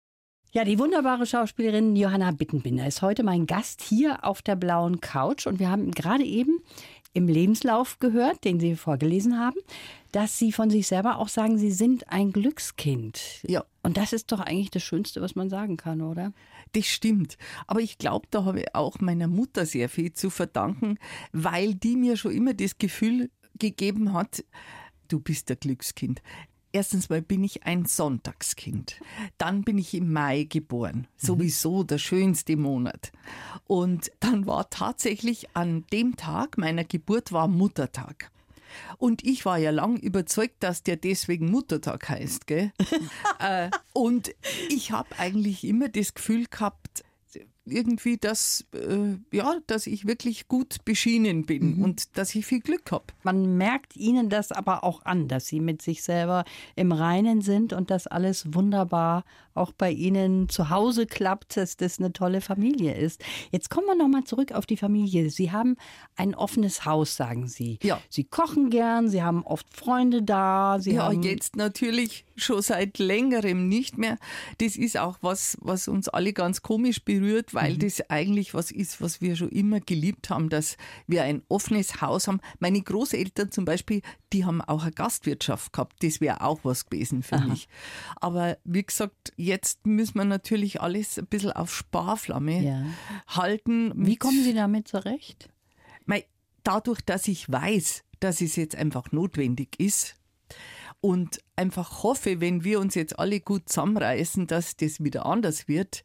Ja, 0.52 0.64
die 0.64 0.78
wunderbare 0.78 1.26
Schauspielerin 1.26 1.96
Johanna 1.96 2.30
Bittenbinder 2.30 2.86
ist 2.86 3.02
heute 3.02 3.22
mein 3.22 3.46
Gast 3.46 3.82
hier 3.82 4.24
auf 4.24 4.42
der 4.42 4.56
blauen 4.56 5.00
Couch 5.00 5.46
und 5.46 5.58
wir 5.58 5.70
haben 5.70 5.90
gerade 5.90 6.24
eben 6.24 6.60
im 7.12 7.28
Lebenslauf 7.28 7.98
gehört, 7.98 8.44
den 8.44 8.60
Sie 8.60 8.74
vorgelesen 8.76 9.38
haben, 9.38 9.56
dass 10.12 10.38
Sie 10.38 10.52
von 10.52 10.70
sich 10.70 10.86
selber 10.86 11.18
auch 11.18 11.28
sagen, 11.28 11.58
Sie 11.58 11.72
sind 11.72 12.10
ein 12.10 12.32
Glückskind. 12.32 13.42
Ja. 13.46 13.64
Und 13.82 13.96
das 13.96 14.12
ist 14.12 14.32
doch 14.32 14.40
eigentlich 14.40 14.70
das 14.70 14.82
Schönste, 14.82 15.20
was 15.20 15.34
man 15.34 15.50
sagen 15.50 15.76
kann, 15.76 16.00
oder? 16.00 16.32
Das 16.76 16.84
stimmt. 16.84 17.38
Aber 17.66 17.80
ich 17.80 17.96
glaube, 17.96 18.26
da 18.30 18.44
habe 18.44 18.60
ich 18.60 18.74
auch 18.74 19.00
meiner 19.00 19.28
Mutter 19.28 19.64
sehr 19.64 19.88
viel 19.88 20.12
zu 20.12 20.28
verdanken, 20.28 20.98
weil 21.32 21.74
die 21.74 21.96
mir 21.96 22.18
schon 22.18 22.32
immer 22.32 22.52
das 22.52 22.76
Gefühl 22.76 23.30
gegeben 23.58 24.12
hat, 24.12 24.44
du 25.08 25.18
bist 25.18 25.48
der 25.48 25.56
Glückskind. 25.56 26.20
Erstens 26.72 27.08
mal 27.08 27.22
bin 27.22 27.42
ich 27.44 27.62
ein 27.62 27.86
Sonntagskind. 27.86 29.00
Dann 29.38 29.62
bin 29.62 29.78
ich 29.78 29.94
im 29.94 30.12
Mai 30.12 30.44
geboren. 30.44 31.06
Sowieso 31.16 31.82
der 31.82 31.96
schönste 31.96 32.58
Monat. 32.58 33.10
Und 33.66 34.12
dann 34.20 34.46
war 34.46 34.68
tatsächlich 34.68 35.56
an 35.56 35.86
dem 35.94 36.16
Tag 36.16 36.58
meiner 36.58 36.84
Geburt 36.84 37.32
war 37.32 37.48
Muttertag. 37.48 38.30
Und 38.98 39.24
ich 39.24 39.44
war 39.44 39.58
ja 39.58 39.70
lang 39.70 39.96
überzeugt, 39.98 40.56
dass 40.60 40.82
der 40.82 40.96
deswegen 40.96 41.50
Muttertag 41.50 42.08
heißt, 42.08 42.46
gell? 42.46 42.72
äh, 43.38 43.70
und 43.92 44.34
ich 44.68 44.92
habe 44.92 45.18
eigentlich 45.18 45.64
immer 45.64 45.88
das 45.88 46.14
Gefühl 46.14 46.46
gehabt, 46.46 47.04
irgendwie, 47.66 48.16
dass, 48.16 48.64
äh, 48.72 49.16
ja, 49.36 49.56
dass 49.66 49.86
ich 49.86 50.06
wirklich 50.06 50.48
gut 50.48 50.84
beschienen 50.84 51.44
bin 51.46 51.76
mhm. 51.76 51.84
und 51.84 52.16
dass 52.16 52.34
ich 52.34 52.46
viel 52.46 52.60
Glück 52.60 52.92
habe. 52.92 53.06
Man 53.22 53.56
merkt 53.56 53.96
Ihnen 53.96 54.28
das 54.28 54.52
aber 54.52 54.84
auch 54.84 55.04
an, 55.04 55.28
dass 55.28 55.46
Sie 55.46 55.60
mit 55.60 55.82
sich 55.82 56.02
selber 56.02 56.44
im 56.76 56.92
Reinen 56.92 57.40
sind 57.40 57.72
und 57.72 57.90
dass 57.90 58.06
alles 58.06 58.54
wunderbar 58.54 59.24
auch 59.56 59.72
bei 59.72 59.90
Ihnen 59.90 60.48
zu 60.48 60.70
Hause 60.70 61.06
klappt, 61.06 61.56
dass 61.56 61.76
das 61.76 61.98
eine 61.98 62.12
tolle 62.12 62.40
Familie 62.40 62.94
ist. 62.94 63.24
Jetzt 63.50 63.70
kommen 63.70 63.86
wir 63.86 63.94
nochmal 63.96 64.24
zurück 64.24 64.52
auf 64.52 64.66
die 64.66 64.76
Familie. 64.76 65.30
Sie 65.30 65.50
haben 65.50 65.76
ein 66.14 66.34
offenes 66.34 66.84
Haus, 66.84 67.16
sagen 67.16 67.48
Sie. 67.48 67.78
Ja. 67.82 68.00
Sie 68.08 68.24
kochen 68.24 68.70
gern, 68.70 69.08
Sie 69.08 69.22
haben 69.22 69.44
oft 69.44 69.66
Freunde 69.74 70.22
da. 70.22 70.78
Sie 70.80 70.92
ja, 70.92 71.10
jetzt 71.10 71.56
natürlich 71.56 72.24
schon 72.36 72.62
seit 72.62 72.98
längerem 72.98 73.68
nicht 73.68 73.98
mehr. 73.98 74.18
Das 74.58 74.76
ist 74.76 74.98
auch 74.98 75.18
was, 75.22 75.56
was 75.60 75.88
uns 75.88 76.08
alle 76.08 76.32
ganz 76.32 76.62
komisch 76.62 77.02
berührt, 77.02 77.54
weil 77.56 77.74
mhm. 77.74 77.78
das 77.80 78.08
eigentlich 78.08 78.54
was 78.54 78.70
ist, 78.70 79.00
was 79.00 79.20
wir 79.20 79.34
schon 79.34 79.48
immer 79.48 79.80
geliebt 79.80 80.30
haben, 80.30 80.48
dass 80.48 80.76
wir 81.08 81.24
ein 81.24 81.42
offenes 81.48 82.00
Haus 82.00 82.28
haben. 82.28 82.40
Meine 82.60 82.80
Großeltern 82.80 83.50
zum 83.50 83.64
Beispiel, 83.64 84.02
die 84.32 84.44
haben 84.44 84.60
auch 84.60 84.82
eine 84.82 84.92
Gastwirtschaft 84.92 85.72
gehabt. 85.72 86.04
Das 86.04 86.20
wäre 86.20 86.42
auch 86.42 86.60
was 86.62 86.86
gewesen 86.86 87.24
für 87.24 87.36
Aha. 87.36 87.46
mich. 87.46 87.68
Aber 88.20 88.58
wie 88.64 88.84
gesagt, 88.84 89.32
jetzt 89.36 89.84
müssen 89.86 90.14
wir 90.18 90.24
natürlich 90.24 90.80
alles 90.80 91.18
ein 91.18 91.26
bisschen 91.26 91.52
auf 91.52 91.74
Sparflamme 91.74 92.62
ja. 92.62 92.84
halten. 93.26 93.92
Wie 93.96 94.16
kommen 94.16 94.44
Sie 94.44 94.54
damit 94.54 94.86
zurecht? 94.86 95.48
Dadurch, 96.62 97.00
dass 97.00 97.28
ich 97.28 97.48
weiß, 97.48 98.02
dass 98.18 98.40
es 98.40 98.56
jetzt 98.56 98.74
einfach 98.74 99.12
notwendig 99.12 99.78
ist, 99.78 100.16
und 101.00 101.38
einfach 101.54 102.02
hoffe, 102.02 102.40
wenn 102.40 102.64
wir 102.64 102.80
uns 102.80 102.96
jetzt 102.96 103.18
alle 103.20 103.38
gut 103.38 103.68
zusammenreißen, 103.68 104.48
dass 104.48 104.76
das 104.76 105.04
wieder 105.04 105.26
anders 105.26 105.68
wird, 105.68 106.02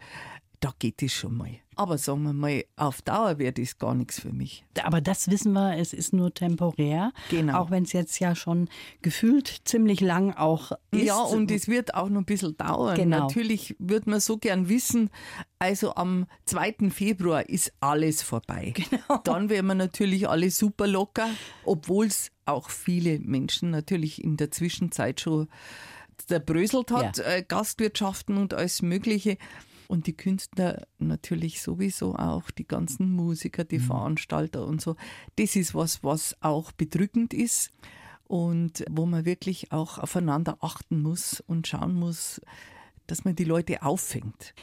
da 0.62 0.74
geht 0.80 1.02
es 1.04 1.12
schon 1.12 1.36
mal. 1.36 1.50
Aber 1.76 1.98
sagen 1.98 2.22
wir 2.24 2.34
mal, 2.34 2.64
auf 2.76 3.02
Dauer 3.02 3.40
wäre 3.40 3.52
das 3.54 3.78
gar 3.80 3.96
nichts 3.96 4.20
für 4.20 4.32
mich. 4.32 4.64
Aber 4.84 5.02
das 5.02 5.30
wissen 5.32 5.54
wir, 5.54 5.76
es 5.78 5.92
ist 5.94 6.14
nur 6.14 6.32
temporär. 6.34 7.12
Genau. 7.32 7.58
Auch 7.60 7.72
wenn 7.72 7.84
es 7.84 7.94
jetzt 7.94 8.20
ja 8.20 8.36
schon 8.36 8.70
gefühlt 9.02 9.62
ziemlich 9.66 10.02
lang 10.02 10.34
auch 10.34 10.72
ist. 10.92 11.04
Ja, 11.06 11.20
und 11.20 11.50
es 11.50 11.68
wird 11.68 11.96
auch 11.96 12.10
noch 12.10 12.22
ein 12.22 12.26
bisschen 12.26 12.56
dauern. 12.58 12.96
Genau. 12.96 13.22
Natürlich 13.22 13.76
würde 13.80 14.12
man 14.12 14.20
so 14.20 14.38
gern 14.38 14.70
wissen, 14.70 15.10
also 15.58 15.96
am 15.96 16.28
2. 16.46 16.92
Februar 16.92 17.50
ist 17.50 17.74
alles 17.80 18.22
vorbei. 18.22 18.74
Genau. 18.76 19.20
Dann 19.24 19.50
wären 19.50 19.66
wir 19.66 19.76
natürlich 19.76 20.30
alle 20.30 20.52
super 20.52 20.86
locker, 20.86 21.28
obwohl 21.66 22.06
es 22.06 22.32
auch 22.46 22.70
viele 22.70 23.18
Menschen 23.20 23.72
natürlich 23.72 24.24
in 24.24 24.38
der 24.38 24.52
Zwischenzeit 24.52 25.20
schon 25.22 25.48
zerbröselt 26.28 26.92
hat, 26.92 27.18
Ja. 27.18 27.24
äh, 27.24 27.44
Gastwirtschaften 27.48 28.38
und 28.38 28.54
alles 28.54 28.82
Mögliche. 28.84 29.38
Und 29.92 30.08
die 30.08 30.16
Künstler 30.16 30.88
natürlich 31.00 31.62
sowieso 31.62 32.16
auch, 32.16 32.50
die 32.50 32.66
ganzen 32.66 33.12
Musiker, 33.12 33.66
die 33.66 33.80
Veranstalter 33.80 34.66
und 34.66 34.80
so. 34.80 34.96
Das 35.36 35.58
ist 35.58 35.76
was, 35.76 36.02
was 36.02 36.38
auch 36.40 36.72
bedrückend 36.72 37.34
ist 37.34 37.74
und 38.24 38.86
wo 38.90 39.06
man 39.06 39.26
wirklich 39.26 39.74
auch 39.74 39.98
aufeinander 39.98 40.60
achten 40.62 41.02
muss 41.02 41.42
und 41.42 41.68
schauen 41.68 41.94
muss, 41.94 42.40
dass 43.06 43.26
man 43.26 43.36
die 43.36 43.44
Leute 43.44 43.82
auffängt. 43.84 44.54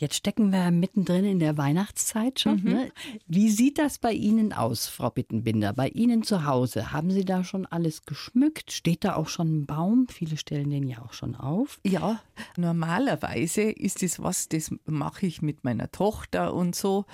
Jetzt 0.00 0.14
stecken 0.14 0.50
wir 0.50 0.70
mittendrin 0.70 1.26
in 1.26 1.40
der 1.40 1.58
Weihnachtszeit 1.58 2.40
schon. 2.40 2.62
Mhm. 2.62 2.72
Ne? 2.72 2.92
Wie 3.26 3.50
sieht 3.50 3.76
das 3.76 3.98
bei 3.98 4.12
Ihnen 4.12 4.54
aus, 4.54 4.86
Frau 4.86 5.10
Bittenbinder? 5.10 5.74
Bei 5.74 5.88
Ihnen 5.88 6.22
zu 6.22 6.46
Hause, 6.46 6.90
haben 6.92 7.10
Sie 7.10 7.26
da 7.26 7.44
schon 7.44 7.66
alles 7.66 8.06
geschmückt? 8.06 8.72
Steht 8.72 9.04
da 9.04 9.16
auch 9.16 9.28
schon 9.28 9.58
ein 9.58 9.66
Baum? 9.66 10.08
Viele 10.08 10.38
stellen 10.38 10.70
den 10.70 10.88
ja 10.88 11.02
auch 11.02 11.12
schon 11.12 11.34
auf. 11.34 11.80
Ja, 11.84 12.22
normalerweise 12.56 13.60
ist 13.60 14.02
es 14.02 14.22
was, 14.22 14.48
das 14.48 14.74
mache 14.86 15.26
ich 15.26 15.42
mit 15.42 15.64
meiner 15.64 15.92
Tochter 15.92 16.54
und 16.54 16.74
so. 16.74 17.04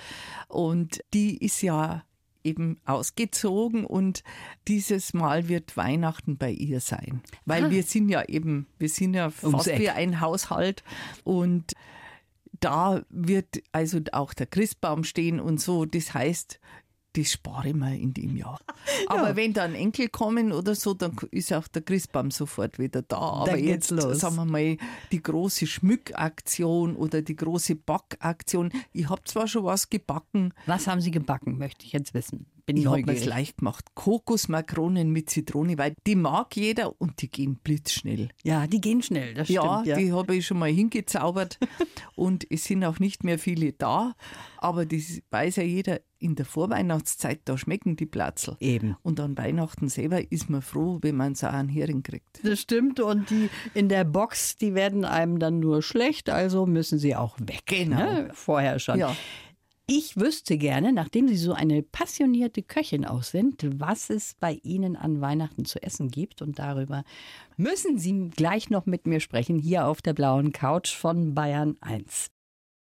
Und 0.47 1.01
die 1.13 1.43
ist 1.43 1.61
ja 1.61 2.05
eben 2.45 2.79
ausgezogen 2.85 3.83
und 3.83 4.23
dieses 4.69 5.13
Mal 5.13 5.49
wird 5.49 5.75
Weihnachten 5.75 6.37
bei 6.37 6.51
ihr 6.51 6.79
sein. 6.79 7.21
Weil 7.45 7.65
ah. 7.65 7.69
wir 7.69 7.83
sind 7.83 8.07
ja 8.07 8.23
eben, 8.23 8.67
wir 8.79 8.87
sind 8.87 9.13
ja 9.13 9.29
fast 9.29 9.77
wie 9.77 9.89
ein 9.89 10.21
Haushalt 10.21 10.85
und 11.25 11.73
da 12.59 13.01
wird 13.09 13.61
also 13.71 13.99
auch 14.11 14.33
der 14.33 14.47
Christbaum 14.47 15.03
stehen 15.03 15.39
und 15.39 15.59
so. 15.59 15.85
Das 15.85 16.13
heißt, 16.13 16.59
das 17.13 17.31
spare 17.31 17.69
ich 17.69 17.73
mir 17.73 17.97
in 17.97 18.13
dem 18.13 18.35
Jahr. 18.35 18.59
Aber 19.07 19.29
ja. 19.29 19.35
wenn 19.35 19.53
dann 19.53 19.75
Enkel 19.75 20.09
kommen 20.09 20.51
oder 20.51 20.75
so, 20.75 20.93
dann 20.93 21.15
ist 21.31 21.51
auch 21.51 21.67
der 21.67 21.81
Christbaum 21.81 22.31
sofort 22.31 22.77
wieder 22.79 23.01
da. 23.01 23.17
Aber 23.17 23.51
dann 23.51 23.63
jetzt, 23.63 23.91
los. 23.91 24.19
sagen 24.19 24.35
wir 24.35 24.45
mal, 24.45 24.77
die 25.11 25.21
große 25.21 25.65
Schmückaktion 25.67 26.95
oder 26.95 27.21
die 27.21 27.35
große 27.35 27.75
Backaktion. 27.75 28.71
Ich 28.93 29.09
habe 29.09 29.23
zwar 29.23 29.47
schon 29.47 29.63
was 29.63 29.89
gebacken. 29.89 30.53
Was 30.65 30.87
haben 30.87 31.01
Sie 31.01 31.11
gebacken, 31.11 31.57
möchte 31.57 31.85
ich 31.85 31.93
jetzt 31.93 32.13
wissen 32.13 32.45
bin 32.67 32.77
ich 32.77 32.85
habe 32.85 33.01
mir 33.01 33.13
es 33.13 33.25
leicht 33.25 33.57
gemacht. 33.57 33.85
Kokosmakronen 33.95 35.09
mit 35.11 35.29
Zitrone, 35.29 35.77
weil 35.77 35.95
die 36.05 36.15
mag 36.15 36.55
jeder 36.55 36.99
und 37.01 37.21
die 37.21 37.29
gehen 37.29 37.55
blitzschnell. 37.55 38.29
Ja, 38.43 38.67
die 38.67 38.81
gehen 38.81 39.01
schnell, 39.01 39.33
das 39.33 39.49
ja, 39.49 39.61
stimmt. 39.61 39.87
Ja, 39.87 39.97
die 39.97 40.11
habe 40.11 40.35
ich 40.35 40.45
schon 40.45 40.59
mal 40.59 40.69
hingezaubert 40.69 41.57
und 42.15 42.45
es 42.51 42.65
sind 42.65 42.83
auch 42.83 42.99
nicht 42.99 43.23
mehr 43.23 43.39
viele 43.39 43.73
da, 43.73 44.13
aber 44.57 44.85
das 44.85 45.21
weiß 45.31 45.55
ja 45.55 45.63
jeder, 45.63 46.01
in 46.19 46.35
der 46.35 46.45
Vorweihnachtszeit, 46.45 47.41
da 47.45 47.57
schmecken 47.57 47.95
die 47.95 48.05
Platzl. 48.05 48.57
Eben. 48.59 48.95
Und 49.03 49.19
an 49.19 49.37
Weihnachten 49.37 49.87
selber 49.87 50.31
ist 50.31 50.49
man 50.49 50.61
froh, 50.61 50.97
wenn 51.01 51.15
man 51.15 51.35
so 51.35 51.47
einen 51.47 51.69
Hering 51.69 52.03
kriegt. 52.03 52.39
Das 52.43 52.59
stimmt. 52.59 52.99
Und 52.99 53.29
die 53.29 53.49
in 53.73 53.87
der 53.87 54.03
Box, 54.03 54.57
die 54.57 54.73
werden 54.73 55.05
einem 55.05 55.39
dann 55.39 55.59
nur 55.59 55.81
schlecht, 55.81 56.29
also 56.29 56.65
müssen 56.65 56.97
sie 56.99 57.15
auch 57.15 57.37
weg. 57.39 57.63
Genau. 57.67 57.97
Ne? 57.97 58.29
Vorher 58.33 58.79
schon. 58.79 58.99
Ja. 58.99 59.15
Ich 59.89 60.17
wüsste 60.17 60.57
gerne, 60.57 60.91
nachdem 60.91 61.29
Sie 61.29 61.37
so 61.37 61.53
eine 61.53 61.81
passionierte 61.81 62.61
Köchin 62.61 63.05
auch 63.05 63.23
sind, 63.23 63.65
was 63.79 64.09
es 64.09 64.35
bei 64.37 64.59
Ihnen 64.63 64.97
an 64.97 65.21
Weihnachten 65.21 65.63
zu 65.63 65.81
essen 65.81 66.09
gibt. 66.09 66.41
Und 66.41 66.59
darüber 66.59 67.05
müssen 67.55 67.97
Sie 67.97 68.27
gleich 68.27 68.69
noch 68.69 68.85
mit 68.85 69.07
mir 69.07 69.21
sprechen, 69.21 69.57
hier 69.59 69.87
auf 69.87 70.01
der 70.01 70.11
blauen 70.11 70.51
Couch 70.51 70.93
von 70.93 71.33
Bayern 71.33 71.77
1. 71.79 72.27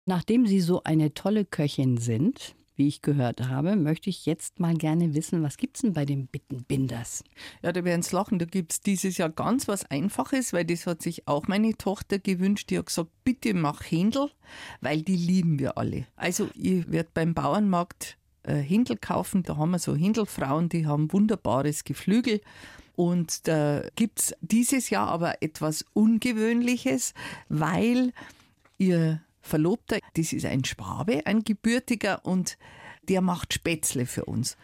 Nachdem 0.06 0.46
Sie 0.46 0.62
so 0.62 0.84
eine 0.84 1.12
tolle 1.12 1.44
Köchin 1.44 1.98
sind, 1.98 2.54
wie 2.76 2.88
ich 2.88 3.02
gehört 3.02 3.48
habe, 3.48 3.76
möchte 3.76 4.10
ich 4.10 4.26
jetzt 4.26 4.60
mal 4.60 4.74
gerne 4.74 5.14
wissen, 5.14 5.42
was 5.42 5.56
gibt 5.56 5.76
es 5.76 5.82
denn 5.82 5.92
bei 5.92 6.04
den 6.04 6.26
Bittenbinders? 6.26 7.24
Ja, 7.62 7.72
da 7.72 7.84
werden 7.84 8.02
Sie 8.02 8.14
lachen. 8.14 8.38
Da 8.38 8.44
gibt 8.44 8.72
es 8.72 8.80
dieses 8.80 9.16
Jahr 9.16 9.30
ganz 9.30 9.68
was 9.68 9.90
Einfaches, 9.90 10.52
weil 10.52 10.64
das 10.64 10.86
hat 10.86 11.02
sich 11.02 11.26
auch 11.26 11.48
meine 11.48 11.76
Tochter 11.76 12.18
gewünscht. 12.18 12.70
Die 12.70 12.78
hat 12.78 12.86
gesagt, 12.86 13.10
bitte 13.24 13.54
mach 13.54 13.82
Händel, 13.82 14.30
weil 14.80 15.02
die 15.02 15.16
lieben 15.16 15.58
wir 15.58 15.78
alle. 15.78 16.06
Also 16.16 16.48
ich 16.54 16.90
werde 16.90 17.10
beim 17.12 17.34
Bauernmarkt 17.34 18.18
äh, 18.42 18.54
Händel 18.56 18.96
kaufen. 18.96 19.42
Da 19.42 19.56
haben 19.56 19.70
wir 19.70 19.78
so 19.78 19.94
Händelfrauen, 19.94 20.68
die 20.68 20.86
haben 20.86 21.12
wunderbares 21.12 21.84
Geflügel. 21.84 22.40
Und 22.94 23.46
da 23.46 23.82
gibt 23.94 24.20
es 24.20 24.34
dieses 24.40 24.88
Jahr 24.88 25.08
aber 25.08 25.42
etwas 25.42 25.84
Ungewöhnliches, 25.92 27.12
weil 27.48 28.12
ihr 28.78 29.20
Verlobter, 29.46 29.98
das 30.14 30.32
ist 30.32 30.44
ein 30.44 30.64
Schwabe, 30.64 31.26
ein 31.26 31.42
gebürtiger 31.42 32.24
und 32.24 32.58
der 33.08 33.20
macht 33.20 33.54
Spätzle 33.54 34.06
für 34.06 34.24
uns. 34.24 34.56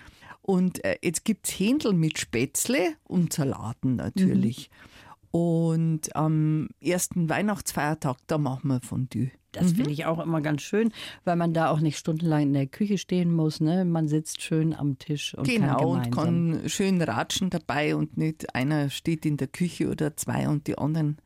Und 0.43 0.85
äh, 0.85 0.99
jetzt 1.03 1.25
gibt 1.25 1.47
es 1.47 1.59
Händel 1.59 1.93
mit 1.93 2.19
Spätzle 2.19 2.95
und 3.05 3.33
Salaten 3.33 3.97
natürlich. 3.97 4.71
Mhm. 4.71 5.39
Und 5.41 6.17
am 6.17 6.69
ersten 6.81 7.29
Weihnachtsfeiertag, 7.29 8.19
da 8.27 8.37
machen 8.37 8.69
wir 8.69 8.81
Fondue. 8.81 9.31
Das 9.53 9.73
mhm. 9.73 9.77
finde 9.77 9.91
ich 9.93 10.05
auch 10.07 10.19
immer 10.19 10.41
ganz 10.41 10.63
schön, 10.63 10.93
weil 11.25 11.37
man 11.37 11.55
da 11.55 11.71
auch 11.71 11.81
nicht 11.81 11.99
stundenlang 11.99 12.43
in 12.43 12.53
der 12.55 12.67
Küche 12.67 12.99
stehen 12.99 13.33
muss. 13.33 13.61
Ne? 13.61 13.85
Man 13.85 14.09
sitzt 14.09 14.43
schön 14.43 14.75
am 14.75 14.99
Tisch 14.99 15.35
und 15.35 15.47
genau, 15.47 15.93
kann 15.93 16.05
und 16.05 16.11
kann 16.11 16.69
schön 16.69 17.01
ratschen 17.01 17.51
dabei 17.51 17.95
und 17.95 18.17
nicht 18.17 18.55
einer 18.55 18.91
steht 18.91 19.25
in 19.25 19.37
der 19.37 19.49
Küche 19.49 19.89
oder 19.89 20.17
zwei 20.17 20.49
und 20.49 20.67
die 20.67 20.77
anderen 20.77 21.19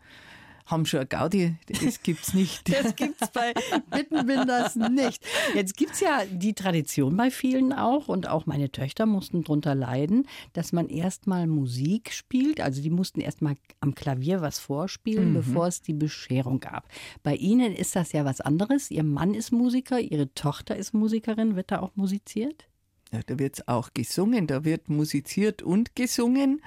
haben 0.67 0.85
schon 0.85 1.01
eine 1.01 1.07
Gaudi. 1.07 1.57
Das 1.83 2.03
gibt's 2.03 2.35
nicht. 2.35 2.73
das 2.73 2.97
gibt's 2.97 3.31
bei 3.31 3.55
Bittenbinders 3.91 4.77
nicht. 4.77 5.25
Jetzt 5.55 5.77
gibt's 5.77 6.01
ja 6.01 6.25
die 6.31 6.55
Tradition 6.55 7.17
bei 7.17 7.31
vielen 7.31 7.73
auch 7.73 8.09
und 8.09 8.29
auch 8.29 8.47
meine 8.47 8.71
Töchter 8.71 9.07
mussten 9.07 9.45
drunter 9.45 9.75
leiden, 9.75 10.27
dass 10.53 10.73
man 10.73 10.89
erstmal 10.89 11.47
Musik 11.47 12.13
spielt. 12.13 12.61
Also 12.61 12.83
die 12.83 12.91
mussten 12.91 13.21
erstmal 13.21 13.55
am 13.81 13.95
Klavier 13.95 14.41
was 14.41 14.59
vorspielen, 14.59 15.31
mhm. 15.31 15.35
bevor 15.35 15.69
es 15.69 15.83
die 15.83 15.95
Bescherung 15.95 16.61
gab. 16.61 16.89
Bei 17.23 17.35
Ihnen 17.35 17.75
ist 17.75 17.97
das 17.97 18.13
ja 18.13 18.25
was 18.25 18.41
anderes. 18.41 18.91
Ihr 18.91 19.05
Mann 19.05 19.35
ist 19.35 19.53
Musiker, 19.53 20.01
Ihre 20.01 20.33
Tochter 20.35 20.77
ist 20.77 20.95
Musikerin. 20.95 21.57
Wird 21.57 21.71
da 21.71 21.81
auch 21.81 21.93
musiziert? 21.95 22.69
Ja, 23.13 23.21
da 23.25 23.39
wird 23.39 23.69
auch 23.69 23.91
gesungen, 23.95 24.47
da 24.47 24.65
wird 24.65 24.89
musiziert 24.89 25.63
und 25.63 25.95
gesungen. 25.95 26.61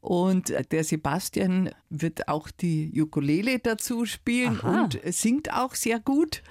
Und 0.00 0.52
der 0.72 0.84
Sebastian 0.84 1.70
wird 1.88 2.28
auch 2.28 2.50
die 2.50 2.92
Ukulele 3.00 3.58
dazu 3.58 4.04
spielen 4.04 4.58
Aha. 4.60 4.82
und 4.82 5.00
singt 5.06 5.52
auch 5.52 5.74
sehr 5.74 5.98
gut. 5.98 6.42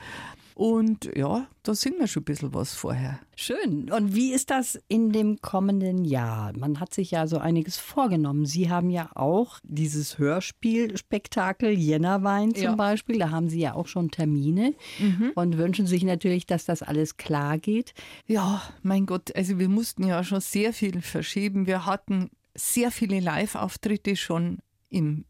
Und 0.59 1.09
ja, 1.15 1.47
da 1.63 1.73
singen 1.73 1.99
wir 1.99 2.07
schon 2.07 2.23
ein 2.23 2.25
bisschen 2.25 2.53
was 2.53 2.73
vorher. 2.73 3.21
Schön. 3.37 3.89
Und 3.89 4.13
wie 4.13 4.33
ist 4.33 4.49
das 4.49 4.77
in 4.89 5.13
dem 5.13 5.39
kommenden 5.39 6.03
Jahr? 6.03 6.51
Man 6.57 6.81
hat 6.81 6.93
sich 6.93 7.11
ja 7.11 7.27
so 7.27 7.37
einiges 7.37 7.77
vorgenommen. 7.77 8.45
Sie 8.45 8.69
haben 8.69 8.89
ja 8.89 9.09
auch 9.15 9.59
dieses 9.63 10.17
Hörspielspektakel 10.17 11.69
Jännerwein 11.69 12.53
zum 12.53 12.63
ja. 12.63 12.75
Beispiel. 12.75 13.19
Da 13.19 13.29
haben 13.29 13.47
Sie 13.47 13.61
ja 13.61 13.73
auch 13.73 13.87
schon 13.87 14.11
Termine 14.11 14.75
mhm. 14.99 15.31
und 15.33 15.57
wünschen 15.57 15.87
sich 15.87 16.03
natürlich, 16.03 16.45
dass 16.45 16.65
das 16.65 16.81
alles 16.81 17.15
klar 17.15 17.57
geht. 17.57 17.93
Ja, 18.27 18.61
mein 18.81 19.05
Gott, 19.05 19.33
also 19.37 19.59
wir 19.59 19.69
mussten 19.69 20.05
ja 20.05 20.25
schon 20.25 20.41
sehr 20.41 20.73
viel 20.73 21.01
verschieben. 21.01 21.67
Wir 21.67 21.85
hatten 21.85 22.31
sehr 22.53 22.91
viele 22.91 23.21
Live-Auftritte 23.21 24.17
schon 24.17 24.57
im 24.89 25.23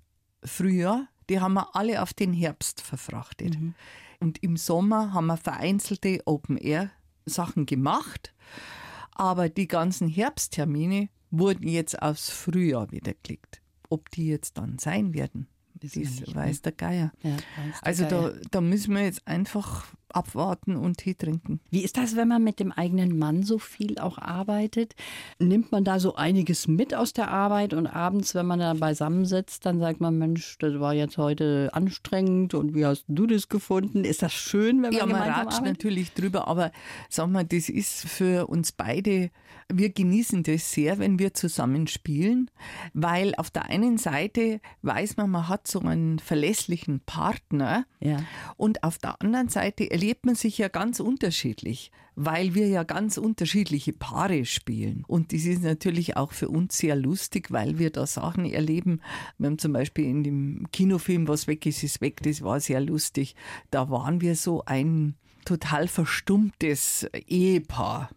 Frühjahr. 0.43 1.07
Die 1.29 1.39
haben 1.39 1.53
wir 1.53 1.75
alle 1.75 2.01
auf 2.01 2.15
den 2.15 2.33
Herbst 2.33 2.81
verfrachtet. 2.81 3.59
Mhm. 3.59 3.75
Und 4.19 4.43
im 4.43 4.57
Sommer 4.57 5.13
haben 5.13 5.27
wir 5.27 5.37
vereinzelte 5.37 6.21
Open-Air-Sachen 6.25 7.65
gemacht. 7.65 8.33
Aber 9.11 9.49
die 9.49 9.67
ganzen 9.67 10.07
Herbsttermine 10.07 11.09
wurden 11.31 11.67
jetzt 11.67 12.01
aufs 12.01 12.29
Frühjahr 12.29 12.91
wieder 12.91 13.13
gelegt. 13.23 13.61
Ob 13.89 14.09
die 14.11 14.27
jetzt 14.27 14.57
dann 14.57 14.77
sein 14.77 15.13
werden, 15.13 15.47
das 15.75 15.95
weiß 15.95 16.61
der 16.61 16.71
Geier. 16.73 17.11
Ja, 17.23 17.31
weiß 17.31 17.39
der 17.81 17.87
also 17.87 18.03
Geier. 18.03 18.33
Da, 18.33 18.39
da 18.51 18.61
müssen 18.61 18.93
wir 18.93 19.03
jetzt 19.03 19.27
einfach 19.27 19.87
abwarten 20.15 20.75
und 20.75 20.97
Tee 20.97 21.13
trinken. 21.13 21.59
Wie 21.69 21.83
ist 21.83 21.97
das, 21.97 22.15
wenn 22.15 22.27
man 22.27 22.43
mit 22.43 22.59
dem 22.59 22.71
eigenen 22.71 23.17
Mann 23.17 23.43
so 23.43 23.59
viel 23.59 23.99
auch 23.99 24.17
arbeitet? 24.17 24.95
Nimmt 25.39 25.71
man 25.71 25.83
da 25.83 25.99
so 25.99 26.15
einiges 26.15 26.67
mit 26.67 26.93
aus 26.93 27.13
der 27.13 27.29
Arbeit 27.29 27.73
und 27.73 27.87
abends, 27.87 28.35
wenn 28.35 28.45
man 28.45 28.59
da 28.59 28.73
beisammensitzt, 28.73 29.65
dann 29.65 29.79
sagt 29.79 30.01
man, 30.01 30.17
Mensch, 30.17 30.57
das 30.59 30.79
war 30.79 30.93
jetzt 30.93 31.17
heute 31.17 31.69
anstrengend 31.73 32.53
und 32.53 32.75
wie 32.75 32.85
hast 32.85 33.05
du 33.07 33.27
das 33.27 33.49
gefunden? 33.49 34.03
Ist 34.03 34.21
das 34.21 34.33
schön, 34.33 34.81
wenn 34.83 34.91
man 34.91 34.93
Ja, 34.93 35.05
man 35.05 35.21
ratscht 35.21 35.61
natürlich 35.63 36.13
drüber, 36.13 36.47
aber 36.47 36.71
sag 37.09 37.29
mal, 37.29 37.45
das 37.45 37.69
ist 37.69 38.07
für 38.07 38.47
uns 38.47 38.71
beide, 38.71 39.31
wir 39.71 39.89
genießen 39.91 40.43
das 40.43 40.71
sehr, 40.71 40.99
wenn 40.99 41.19
wir 41.19 41.33
zusammen 41.33 41.87
spielen, 41.87 42.49
weil 42.93 43.35
auf 43.35 43.49
der 43.51 43.65
einen 43.65 43.97
Seite 43.97 44.61
weiß 44.81 45.17
man, 45.17 45.29
man 45.29 45.47
hat 45.47 45.67
so 45.67 45.79
einen 45.79 46.19
verlässlichen 46.19 47.01
Partner 47.01 47.85
ja. 47.99 48.17
und 48.57 48.83
auf 48.83 48.97
der 48.97 49.21
anderen 49.21 49.49
Seite 49.49 49.83
erlebt 49.99 50.25
man 50.25 50.35
sich 50.35 50.57
ja 50.57 50.69
ganz 50.69 51.01
unterschiedlich, 51.01 51.91
weil 52.15 52.55
wir 52.55 52.69
ja 52.69 52.83
ganz 52.83 53.17
unterschiedliche 53.17 53.91
Paare 53.91 54.45
spielen. 54.45 55.03
Und 55.05 55.33
das 55.33 55.43
ist 55.43 55.61
natürlich 55.61 56.15
auch 56.15 56.31
für 56.31 56.47
uns 56.47 56.77
sehr 56.77 56.95
lustig, 56.95 57.51
weil 57.51 57.79
wir 57.79 57.89
da 57.89 58.07
Sachen 58.07 58.45
erleben. 58.45 59.01
Wir 59.37 59.47
haben 59.47 59.57
zum 59.57 59.73
Beispiel 59.73 60.05
in 60.05 60.23
dem 60.23 60.67
Kinofilm 60.71 61.27
Was 61.27 61.47
weg 61.47 61.65
ist, 61.65 61.83
ist 61.83 61.99
weg, 61.99 62.23
das 62.23 62.41
war 62.41 62.61
sehr 62.61 62.79
lustig. 62.79 63.35
Da 63.71 63.89
waren 63.89 64.21
wir 64.21 64.37
so 64.37 64.63
ein 64.63 65.15
total 65.43 65.89
verstummtes 65.89 67.05
Ehepaar. 67.27 68.09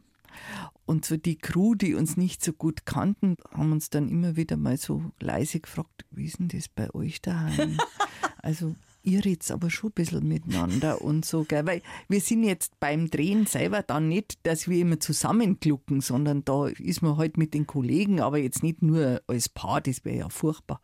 Und 0.86 1.04
so 1.04 1.16
die 1.16 1.36
Crew, 1.36 1.74
die 1.74 1.96
uns 1.96 2.16
nicht 2.16 2.44
so 2.44 2.52
gut 2.52 2.86
kannten, 2.86 3.34
haben 3.50 3.72
uns 3.72 3.90
dann 3.90 4.08
immer 4.08 4.36
wieder 4.36 4.56
mal 4.56 4.76
so 4.76 5.10
leise 5.18 5.58
gefragt, 5.58 6.04
wie 6.12 6.26
ist 6.26 6.38
denn 6.38 6.46
das 6.46 6.68
bei 6.68 6.94
euch 6.94 7.22
daheim? 7.22 7.76
also 8.38 8.76
ihr 9.02 9.24
redet 9.24 9.50
aber 9.50 9.70
schon 9.70 9.90
ein 9.90 9.94
bisschen 9.94 10.28
miteinander 10.28 11.02
und 11.02 11.24
so, 11.24 11.44
gell? 11.44 11.66
Weil 11.66 11.82
wir 12.08 12.20
sind 12.20 12.44
jetzt 12.44 12.78
beim 12.80 13.10
Drehen 13.10 13.46
selber 13.46 13.82
dann 13.82 14.08
nicht, 14.08 14.38
dass 14.44 14.68
wir 14.68 14.78
immer 14.80 15.00
zusammenklucken, 15.00 16.00
sondern 16.00 16.44
da 16.44 16.66
ist 16.66 17.02
man 17.02 17.16
halt 17.16 17.36
mit 17.36 17.54
den 17.54 17.66
Kollegen, 17.66 18.20
aber 18.20 18.38
jetzt 18.38 18.62
nicht 18.62 18.82
nur 18.82 19.20
als 19.26 19.48
Paar, 19.48 19.80
das 19.80 20.04
wäre 20.04 20.18
ja 20.18 20.28
furchtbar. 20.28 20.80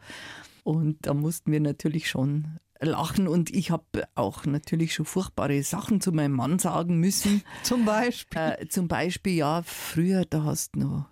Und 0.65 0.99
da 1.03 1.15
mussten 1.15 1.53
wir 1.53 1.61
natürlich 1.61 2.09
schon 2.09 2.59
lachen 2.81 3.27
und 3.27 3.51
ich 3.51 3.71
habe 3.71 4.07
auch 4.15 4.45
natürlich 4.47 4.95
schon 4.95 5.07
furchtbare 5.07 5.63
Sachen 5.63 6.01
zu 6.01 6.13
meinem 6.13 6.33
Mann 6.33 6.59
sagen 6.59 6.99
müssen. 6.99 7.43
zum 7.63 7.85
Beispiel? 7.85 8.41
Äh, 8.41 8.69
zum 8.69 8.89
Beispiel, 8.89 9.35
ja, 9.35 9.63
früher, 9.63 10.25
da 10.25 10.45
hast 10.45 10.75
du 10.75 10.81
noch 10.81 11.07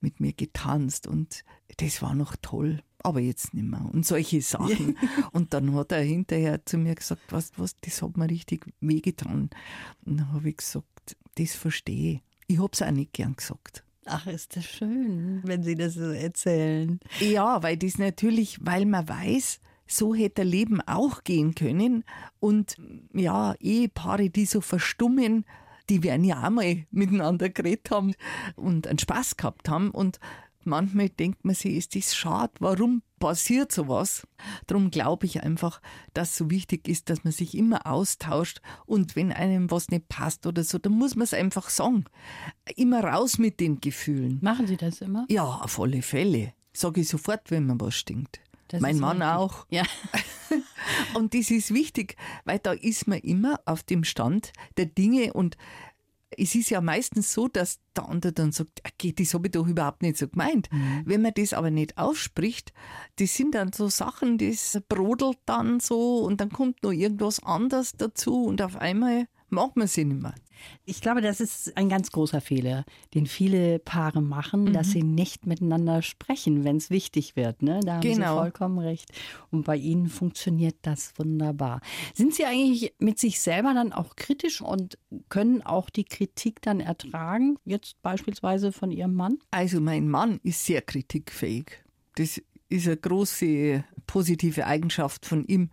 mit 0.00 0.20
mir 0.20 0.32
getanzt 0.32 1.06
und 1.06 1.44
das 1.78 2.02
war 2.02 2.14
noch 2.14 2.36
toll, 2.40 2.82
aber 3.08 3.20
jetzt 3.20 3.54
nicht 3.54 3.64
mehr. 3.64 3.84
Und 3.92 4.06
solche 4.06 4.40
Sachen. 4.42 4.96
und 5.32 5.54
dann 5.54 5.74
hat 5.74 5.92
er 5.92 6.02
hinterher 6.02 6.64
zu 6.64 6.78
mir 6.78 6.94
gesagt, 6.94 7.22
was, 7.30 7.52
was, 7.56 7.76
das 7.80 8.02
hat 8.02 8.16
mir 8.16 8.30
richtig 8.30 8.66
wehgetan. 8.80 9.50
Und 10.04 10.18
dann 10.18 10.32
habe 10.32 10.50
ich 10.50 10.58
gesagt, 10.58 11.16
das 11.36 11.54
verstehe 11.54 12.14
ich. 12.14 12.20
Ich 12.46 12.58
habe 12.58 12.70
es 12.72 12.82
auch 12.82 12.90
nicht 12.90 13.12
gern 13.12 13.36
gesagt. 13.36 13.84
Ach, 14.06 14.26
ist 14.26 14.56
das 14.56 14.64
schön, 14.64 15.42
wenn 15.44 15.62
Sie 15.62 15.74
das 15.74 15.94
so 15.94 16.10
erzählen. 16.10 16.98
Ja, 17.20 17.62
weil 17.62 17.76
das 17.76 17.98
natürlich, 17.98 18.58
weil 18.62 18.86
man 18.86 19.06
weiß, 19.06 19.60
so 19.86 20.14
hätte 20.14 20.42
Leben 20.44 20.80
auch 20.82 21.24
gehen 21.24 21.54
können. 21.54 22.04
Und 22.40 22.76
ja, 23.12 23.54
Ehepaare, 23.60 24.30
die 24.30 24.46
so 24.46 24.60
verstummen, 24.60 25.44
die 25.88 26.02
werden 26.02 26.24
ja 26.24 26.46
auch 26.46 26.50
mal 26.50 26.86
miteinander 26.90 27.48
geredet 27.48 27.90
haben 27.90 28.14
und 28.56 28.86
einen 28.86 28.98
Spaß 28.98 29.36
gehabt 29.36 29.68
haben. 29.68 29.90
Und 29.90 30.20
manchmal 30.64 31.08
denkt 31.08 31.44
man 31.44 31.54
sich, 31.54 31.74
ist 31.74 31.94
das 31.94 32.14
schade, 32.14 32.52
warum 32.60 33.02
passiert 33.18 33.72
sowas? 33.72 34.26
Darum 34.66 34.90
glaube 34.90 35.26
ich 35.26 35.42
einfach, 35.42 35.80
dass 36.14 36.36
so 36.36 36.50
wichtig 36.50 36.88
ist, 36.88 37.10
dass 37.10 37.24
man 37.24 37.32
sich 37.32 37.56
immer 37.56 37.86
austauscht 37.86 38.60
und 38.86 39.16
wenn 39.16 39.32
einem 39.32 39.70
was 39.70 39.88
nicht 39.88 40.08
passt 40.08 40.46
oder 40.46 40.64
so, 40.64 40.78
dann 40.78 40.92
muss 40.92 41.16
man 41.16 41.24
es 41.24 41.34
einfach 41.34 41.70
sagen. 41.70 42.04
Immer 42.76 43.02
raus 43.04 43.38
mit 43.38 43.60
den 43.60 43.80
Gefühlen. 43.80 44.38
Machen 44.42 44.66
Sie 44.66 44.76
das 44.76 45.00
immer? 45.00 45.26
Ja, 45.28 45.44
auf 45.44 45.78
alle 45.80 46.02
Fälle. 46.02 46.54
Sage 46.72 47.00
ich 47.00 47.08
sofort, 47.08 47.50
wenn 47.50 47.66
mir 47.66 47.80
was 47.80 47.96
stinkt. 47.96 48.40
Das 48.68 48.82
mein 48.82 48.98
Mann 48.98 49.18
wichtig. 49.18 49.34
auch. 49.34 49.66
Ja. 49.70 49.82
und 51.14 51.34
das 51.34 51.50
ist 51.50 51.72
wichtig, 51.72 52.16
weil 52.44 52.58
da 52.58 52.72
ist 52.72 53.08
man 53.08 53.18
immer 53.18 53.60
auf 53.64 53.82
dem 53.82 54.04
Stand 54.04 54.52
der 54.76 54.86
Dinge 54.86 55.32
und 55.32 55.56
es 56.36 56.54
ist 56.54 56.70
ja 56.70 56.80
meistens 56.80 57.32
so, 57.32 57.48
dass 57.48 57.80
der 57.96 58.08
andere 58.08 58.32
dann 58.32 58.52
sagt, 58.52 58.82
okay, 58.86 59.12
das 59.12 59.34
habe 59.34 59.48
ich 59.48 59.52
doch 59.52 59.66
überhaupt 59.66 60.02
nicht 60.02 60.18
so 60.18 60.28
gemeint. 60.28 60.70
Mhm. 60.72 61.02
Wenn 61.04 61.22
man 61.22 61.32
das 61.34 61.52
aber 61.54 61.70
nicht 61.70 61.96
ausspricht, 61.96 62.72
das 63.16 63.34
sind 63.34 63.54
dann 63.54 63.72
so 63.72 63.88
Sachen, 63.88 64.38
das 64.38 64.80
brodelt 64.88 65.38
dann 65.46 65.80
so 65.80 66.18
und 66.18 66.40
dann 66.40 66.50
kommt 66.50 66.82
noch 66.82 66.92
irgendwas 66.92 67.42
anderes 67.42 67.92
dazu 67.92 68.44
und 68.44 68.60
auf 68.62 68.76
einmal 68.76 69.26
macht 69.50 69.76
man 69.76 69.86
sie 69.86 70.04
nicht 70.04 70.22
mehr. 70.22 70.34
Ich 70.84 71.00
glaube, 71.00 71.20
das 71.20 71.40
ist 71.40 71.76
ein 71.76 71.88
ganz 71.88 72.10
großer 72.10 72.40
Fehler, 72.40 72.84
den 73.14 73.26
viele 73.26 73.78
Paare 73.78 74.20
machen, 74.20 74.64
mhm. 74.64 74.72
dass 74.72 74.90
sie 74.90 75.02
nicht 75.02 75.46
miteinander 75.46 76.02
sprechen, 76.02 76.64
wenn 76.64 76.76
es 76.76 76.90
wichtig 76.90 77.36
wird. 77.36 77.62
Ne? 77.62 77.80
Da 77.84 77.94
haben 77.94 78.00
genau. 78.00 78.34
Sie 78.34 78.40
vollkommen 78.40 78.78
recht. 78.78 79.10
Und 79.50 79.64
bei 79.64 79.76
Ihnen 79.76 80.08
funktioniert 80.08 80.76
das 80.82 81.12
wunderbar. 81.16 81.80
Sind 82.14 82.34
Sie 82.34 82.44
eigentlich 82.44 82.94
mit 82.98 83.18
sich 83.18 83.40
selber 83.40 83.74
dann 83.74 83.92
auch 83.92 84.16
kritisch 84.16 84.60
und 84.60 84.98
können 85.28 85.62
auch 85.62 85.90
die 85.90 86.04
Kritik 86.04 86.60
dann 86.62 86.80
ertragen, 86.80 87.56
jetzt 87.64 88.00
beispielsweise 88.02 88.72
von 88.72 88.90
Ihrem 88.90 89.14
Mann? 89.14 89.38
Also 89.50 89.80
mein 89.80 90.08
Mann 90.08 90.40
ist 90.42 90.64
sehr 90.64 90.82
kritikfähig. 90.82 91.84
Das 92.16 92.40
ist 92.68 92.86
eine 92.86 92.96
große 92.96 93.84
positive 94.06 94.66
Eigenschaft 94.66 95.24
von 95.24 95.44
ihm. 95.46 95.70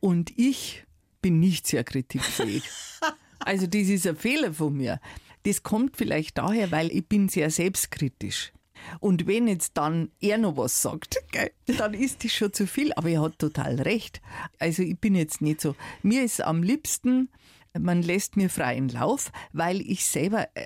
Und 0.00 0.36
ich 0.36 0.83
bin 1.24 1.40
nicht 1.40 1.66
sehr 1.66 1.84
kritikfähig. 1.84 2.62
Also 3.40 3.66
das 3.66 3.88
ist 3.88 4.06
ein 4.06 4.16
Fehler 4.16 4.54
von 4.54 4.74
mir. 4.74 5.00
Das 5.42 5.62
kommt 5.62 5.98
vielleicht 5.98 6.38
daher, 6.38 6.70
weil 6.70 6.90
ich 6.90 7.06
bin 7.06 7.28
sehr 7.28 7.50
selbstkritisch. 7.50 8.54
Und 9.00 9.26
wenn 9.26 9.48
jetzt 9.48 9.72
dann 9.74 10.10
er 10.18 10.38
noch 10.38 10.56
was 10.56 10.80
sagt, 10.80 11.18
dann 11.66 11.92
ist 11.92 12.24
das 12.24 12.32
schon 12.32 12.54
zu 12.54 12.66
viel. 12.66 12.94
Aber 12.94 13.10
er 13.10 13.20
hat 13.20 13.38
total 13.38 13.82
recht. 13.82 14.22
Also 14.58 14.82
ich 14.82 14.98
bin 14.98 15.14
jetzt 15.14 15.42
nicht 15.42 15.60
so. 15.60 15.76
Mir 16.02 16.24
ist 16.24 16.40
am 16.42 16.62
liebsten, 16.62 17.28
man 17.78 18.00
lässt 18.02 18.38
mir 18.38 18.48
freien 18.48 18.88
Lauf, 18.88 19.30
weil 19.52 19.82
ich 19.82 20.06
selber 20.06 20.48
äh, 20.54 20.64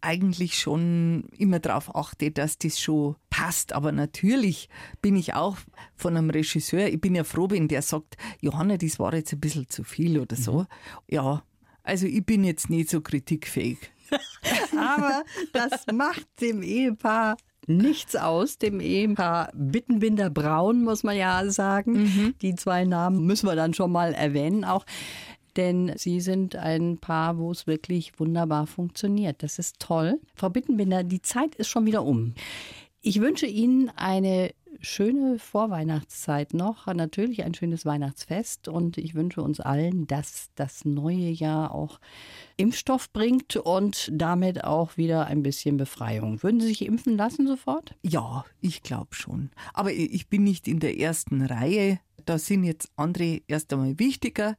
eigentlich 0.00 0.58
schon 0.58 1.24
immer 1.36 1.58
darauf 1.58 1.94
achte, 1.94 2.30
dass 2.30 2.58
das 2.58 2.80
schon 2.80 3.16
passt. 3.28 3.72
Aber 3.72 3.92
natürlich 3.92 4.68
bin 5.02 5.16
ich 5.16 5.34
auch 5.34 5.56
von 5.96 6.16
einem 6.16 6.30
Regisseur, 6.30 6.88
ich 6.88 7.00
bin 7.00 7.14
ja 7.14 7.24
froh, 7.24 7.48
wenn 7.50 7.68
der 7.68 7.82
sagt, 7.82 8.16
Johanna, 8.40 8.76
das 8.76 8.98
war 8.98 9.14
jetzt 9.14 9.32
ein 9.32 9.40
bisschen 9.40 9.68
zu 9.68 9.84
viel 9.84 10.18
oder 10.18 10.36
so. 10.36 10.60
Mhm. 10.60 10.66
Ja, 11.08 11.42
also 11.82 12.06
ich 12.06 12.24
bin 12.24 12.44
jetzt 12.44 12.70
nicht 12.70 12.90
so 12.90 13.00
kritikfähig. 13.00 13.78
Aber 14.76 15.22
das 15.52 15.86
macht 15.92 16.26
dem 16.40 16.62
Ehepaar 16.62 17.36
nichts 17.66 18.16
aus, 18.16 18.58
dem 18.58 18.80
Ehepaar 18.80 19.50
Bittenbinder 19.54 20.30
Braun, 20.30 20.82
muss 20.82 21.02
man 21.02 21.16
ja 21.16 21.48
sagen. 21.50 22.02
Mhm. 22.02 22.34
Die 22.42 22.54
zwei 22.54 22.84
Namen 22.84 23.24
müssen 23.24 23.46
wir 23.46 23.56
dann 23.56 23.74
schon 23.74 23.92
mal 23.92 24.12
erwähnen 24.12 24.64
auch. 24.64 24.84
Denn 25.56 25.92
Sie 25.96 26.20
sind 26.20 26.56
ein 26.56 26.98
Paar, 26.98 27.38
wo 27.38 27.50
es 27.50 27.66
wirklich 27.66 28.18
wunderbar 28.18 28.66
funktioniert. 28.66 29.42
Das 29.42 29.58
ist 29.58 29.80
toll. 29.80 30.20
Frau 30.34 30.50
Bittenbinder, 30.50 31.04
die 31.04 31.22
Zeit 31.22 31.54
ist 31.56 31.68
schon 31.68 31.86
wieder 31.86 32.04
um. 32.04 32.34
Ich 33.02 33.20
wünsche 33.20 33.46
Ihnen 33.46 33.90
eine 33.96 34.50
schöne 34.80 35.38
Vorweihnachtszeit 35.38 36.54
noch, 36.54 36.86
natürlich 36.86 37.44
ein 37.44 37.54
schönes 37.54 37.84
Weihnachtsfest 37.84 38.68
und 38.68 38.98
ich 38.98 39.14
wünsche 39.14 39.42
uns 39.42 39.60
allen, 39.60 40.06
dass 40.06 40.50
das 40.54 40.84
neue 40.84 41.30
Jahr 41.30 41.74
auch 41.74 42.00
Impfstoff 42.56 43.12
bringt 43.12 43.56
und 43.56 44.10
damit 44.12 44.64
auch 44.64 44.96
wieder 44.96 45.26
ein 45.26 45.42
bisschen 45.42 45.76
Befreiung. 45.76 46.42
Würden 46.42 46.60
Sie 46.60 46.68
sich 46.68 46.84
impfen 46.84 47.16
lassen 47.16 47.46
sofort? 47.46 47.94
Ja, 48.02 48.44
ich 48.60 48.82
glaube 48.82 49.14
schon. 49.14 49.50
Aber 49.74 49.92
ich 49.92 50.28
bin 50.28 50.44
nicht 50.44 50.68
in 50.68 50.80
der 50.80 50.98
ersten 50.98 51.42
Reihe. 51.42 51.98
Da 52.24 52.38
sind 52.38 52.64
jetzt 52.64 52.90
andere 52.96 53.40
erst 53.46 53.72
einmal 53.72 53.98
wichtiger. 53.98 54.56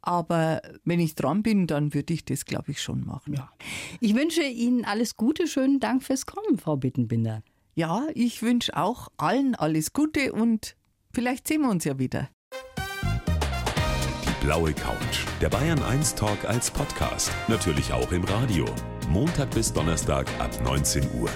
Aber 0.00 0.62
wenn 0.84 1.00
ich 1.00 1.14
dran 1.14 1.42
bin, 1.42 1.66
dann 1.66 1.94
würde 1.94 2.12
ich 2.12 2.24
das, 2.24 2.44
glaube 2.44 2.72
ich, 2.72 2.82
schon 2.82 3.04
machen. 3.04 3.34
Ja. 3.34 3.50
Ich 4.00 4.14
wünsche 4.14 4.42
Ihnen 4.42 4.84
alles 4.84 5.16
Gute. 5.16 5.46
Schönen 5.46 5.80
Dank 5.80 6.02
fürs 6.02 6.26
Kommen, 6.26 6.58
Frau 6.58 6.76
Bittenbinder. 6.76 7.42
Ja, 7.74 8.06
ich 8.14 8.42
wünsche 8.42 8.76
auch 8.76 9.08
allen 9.16 9.54
alles 9.54 9.92
Gute 9.92 10.32
und 10.32 10.76
vielleicht 11.12 11.48
sehen 11.48 11.62
wir 11.62 11.70
uns 11.70 11.84
ja 11.84 11.98
wieder. 11.98 12.28
Die 14.24 14.44
blaue 14.44 14.72
Couch. 14.74 15.24
Der 15.40 15.48
Bayern 15.48 15.82
1 15.82 16.14
Talk 16.14 16.44
als 16.44 16.70
Podcast. 16.70 17.30
Natürlich 17.48 17.92
auch 17.92 18.12
im 18.12 18.24
Radio. 18.24 18.66
Montag 19.08 19.50
bis 19.50 19.72
Donnerstag 19.72 20.26
ab 20.38 20.50
19 20.64 21.02
Uhr. 21.20 21.30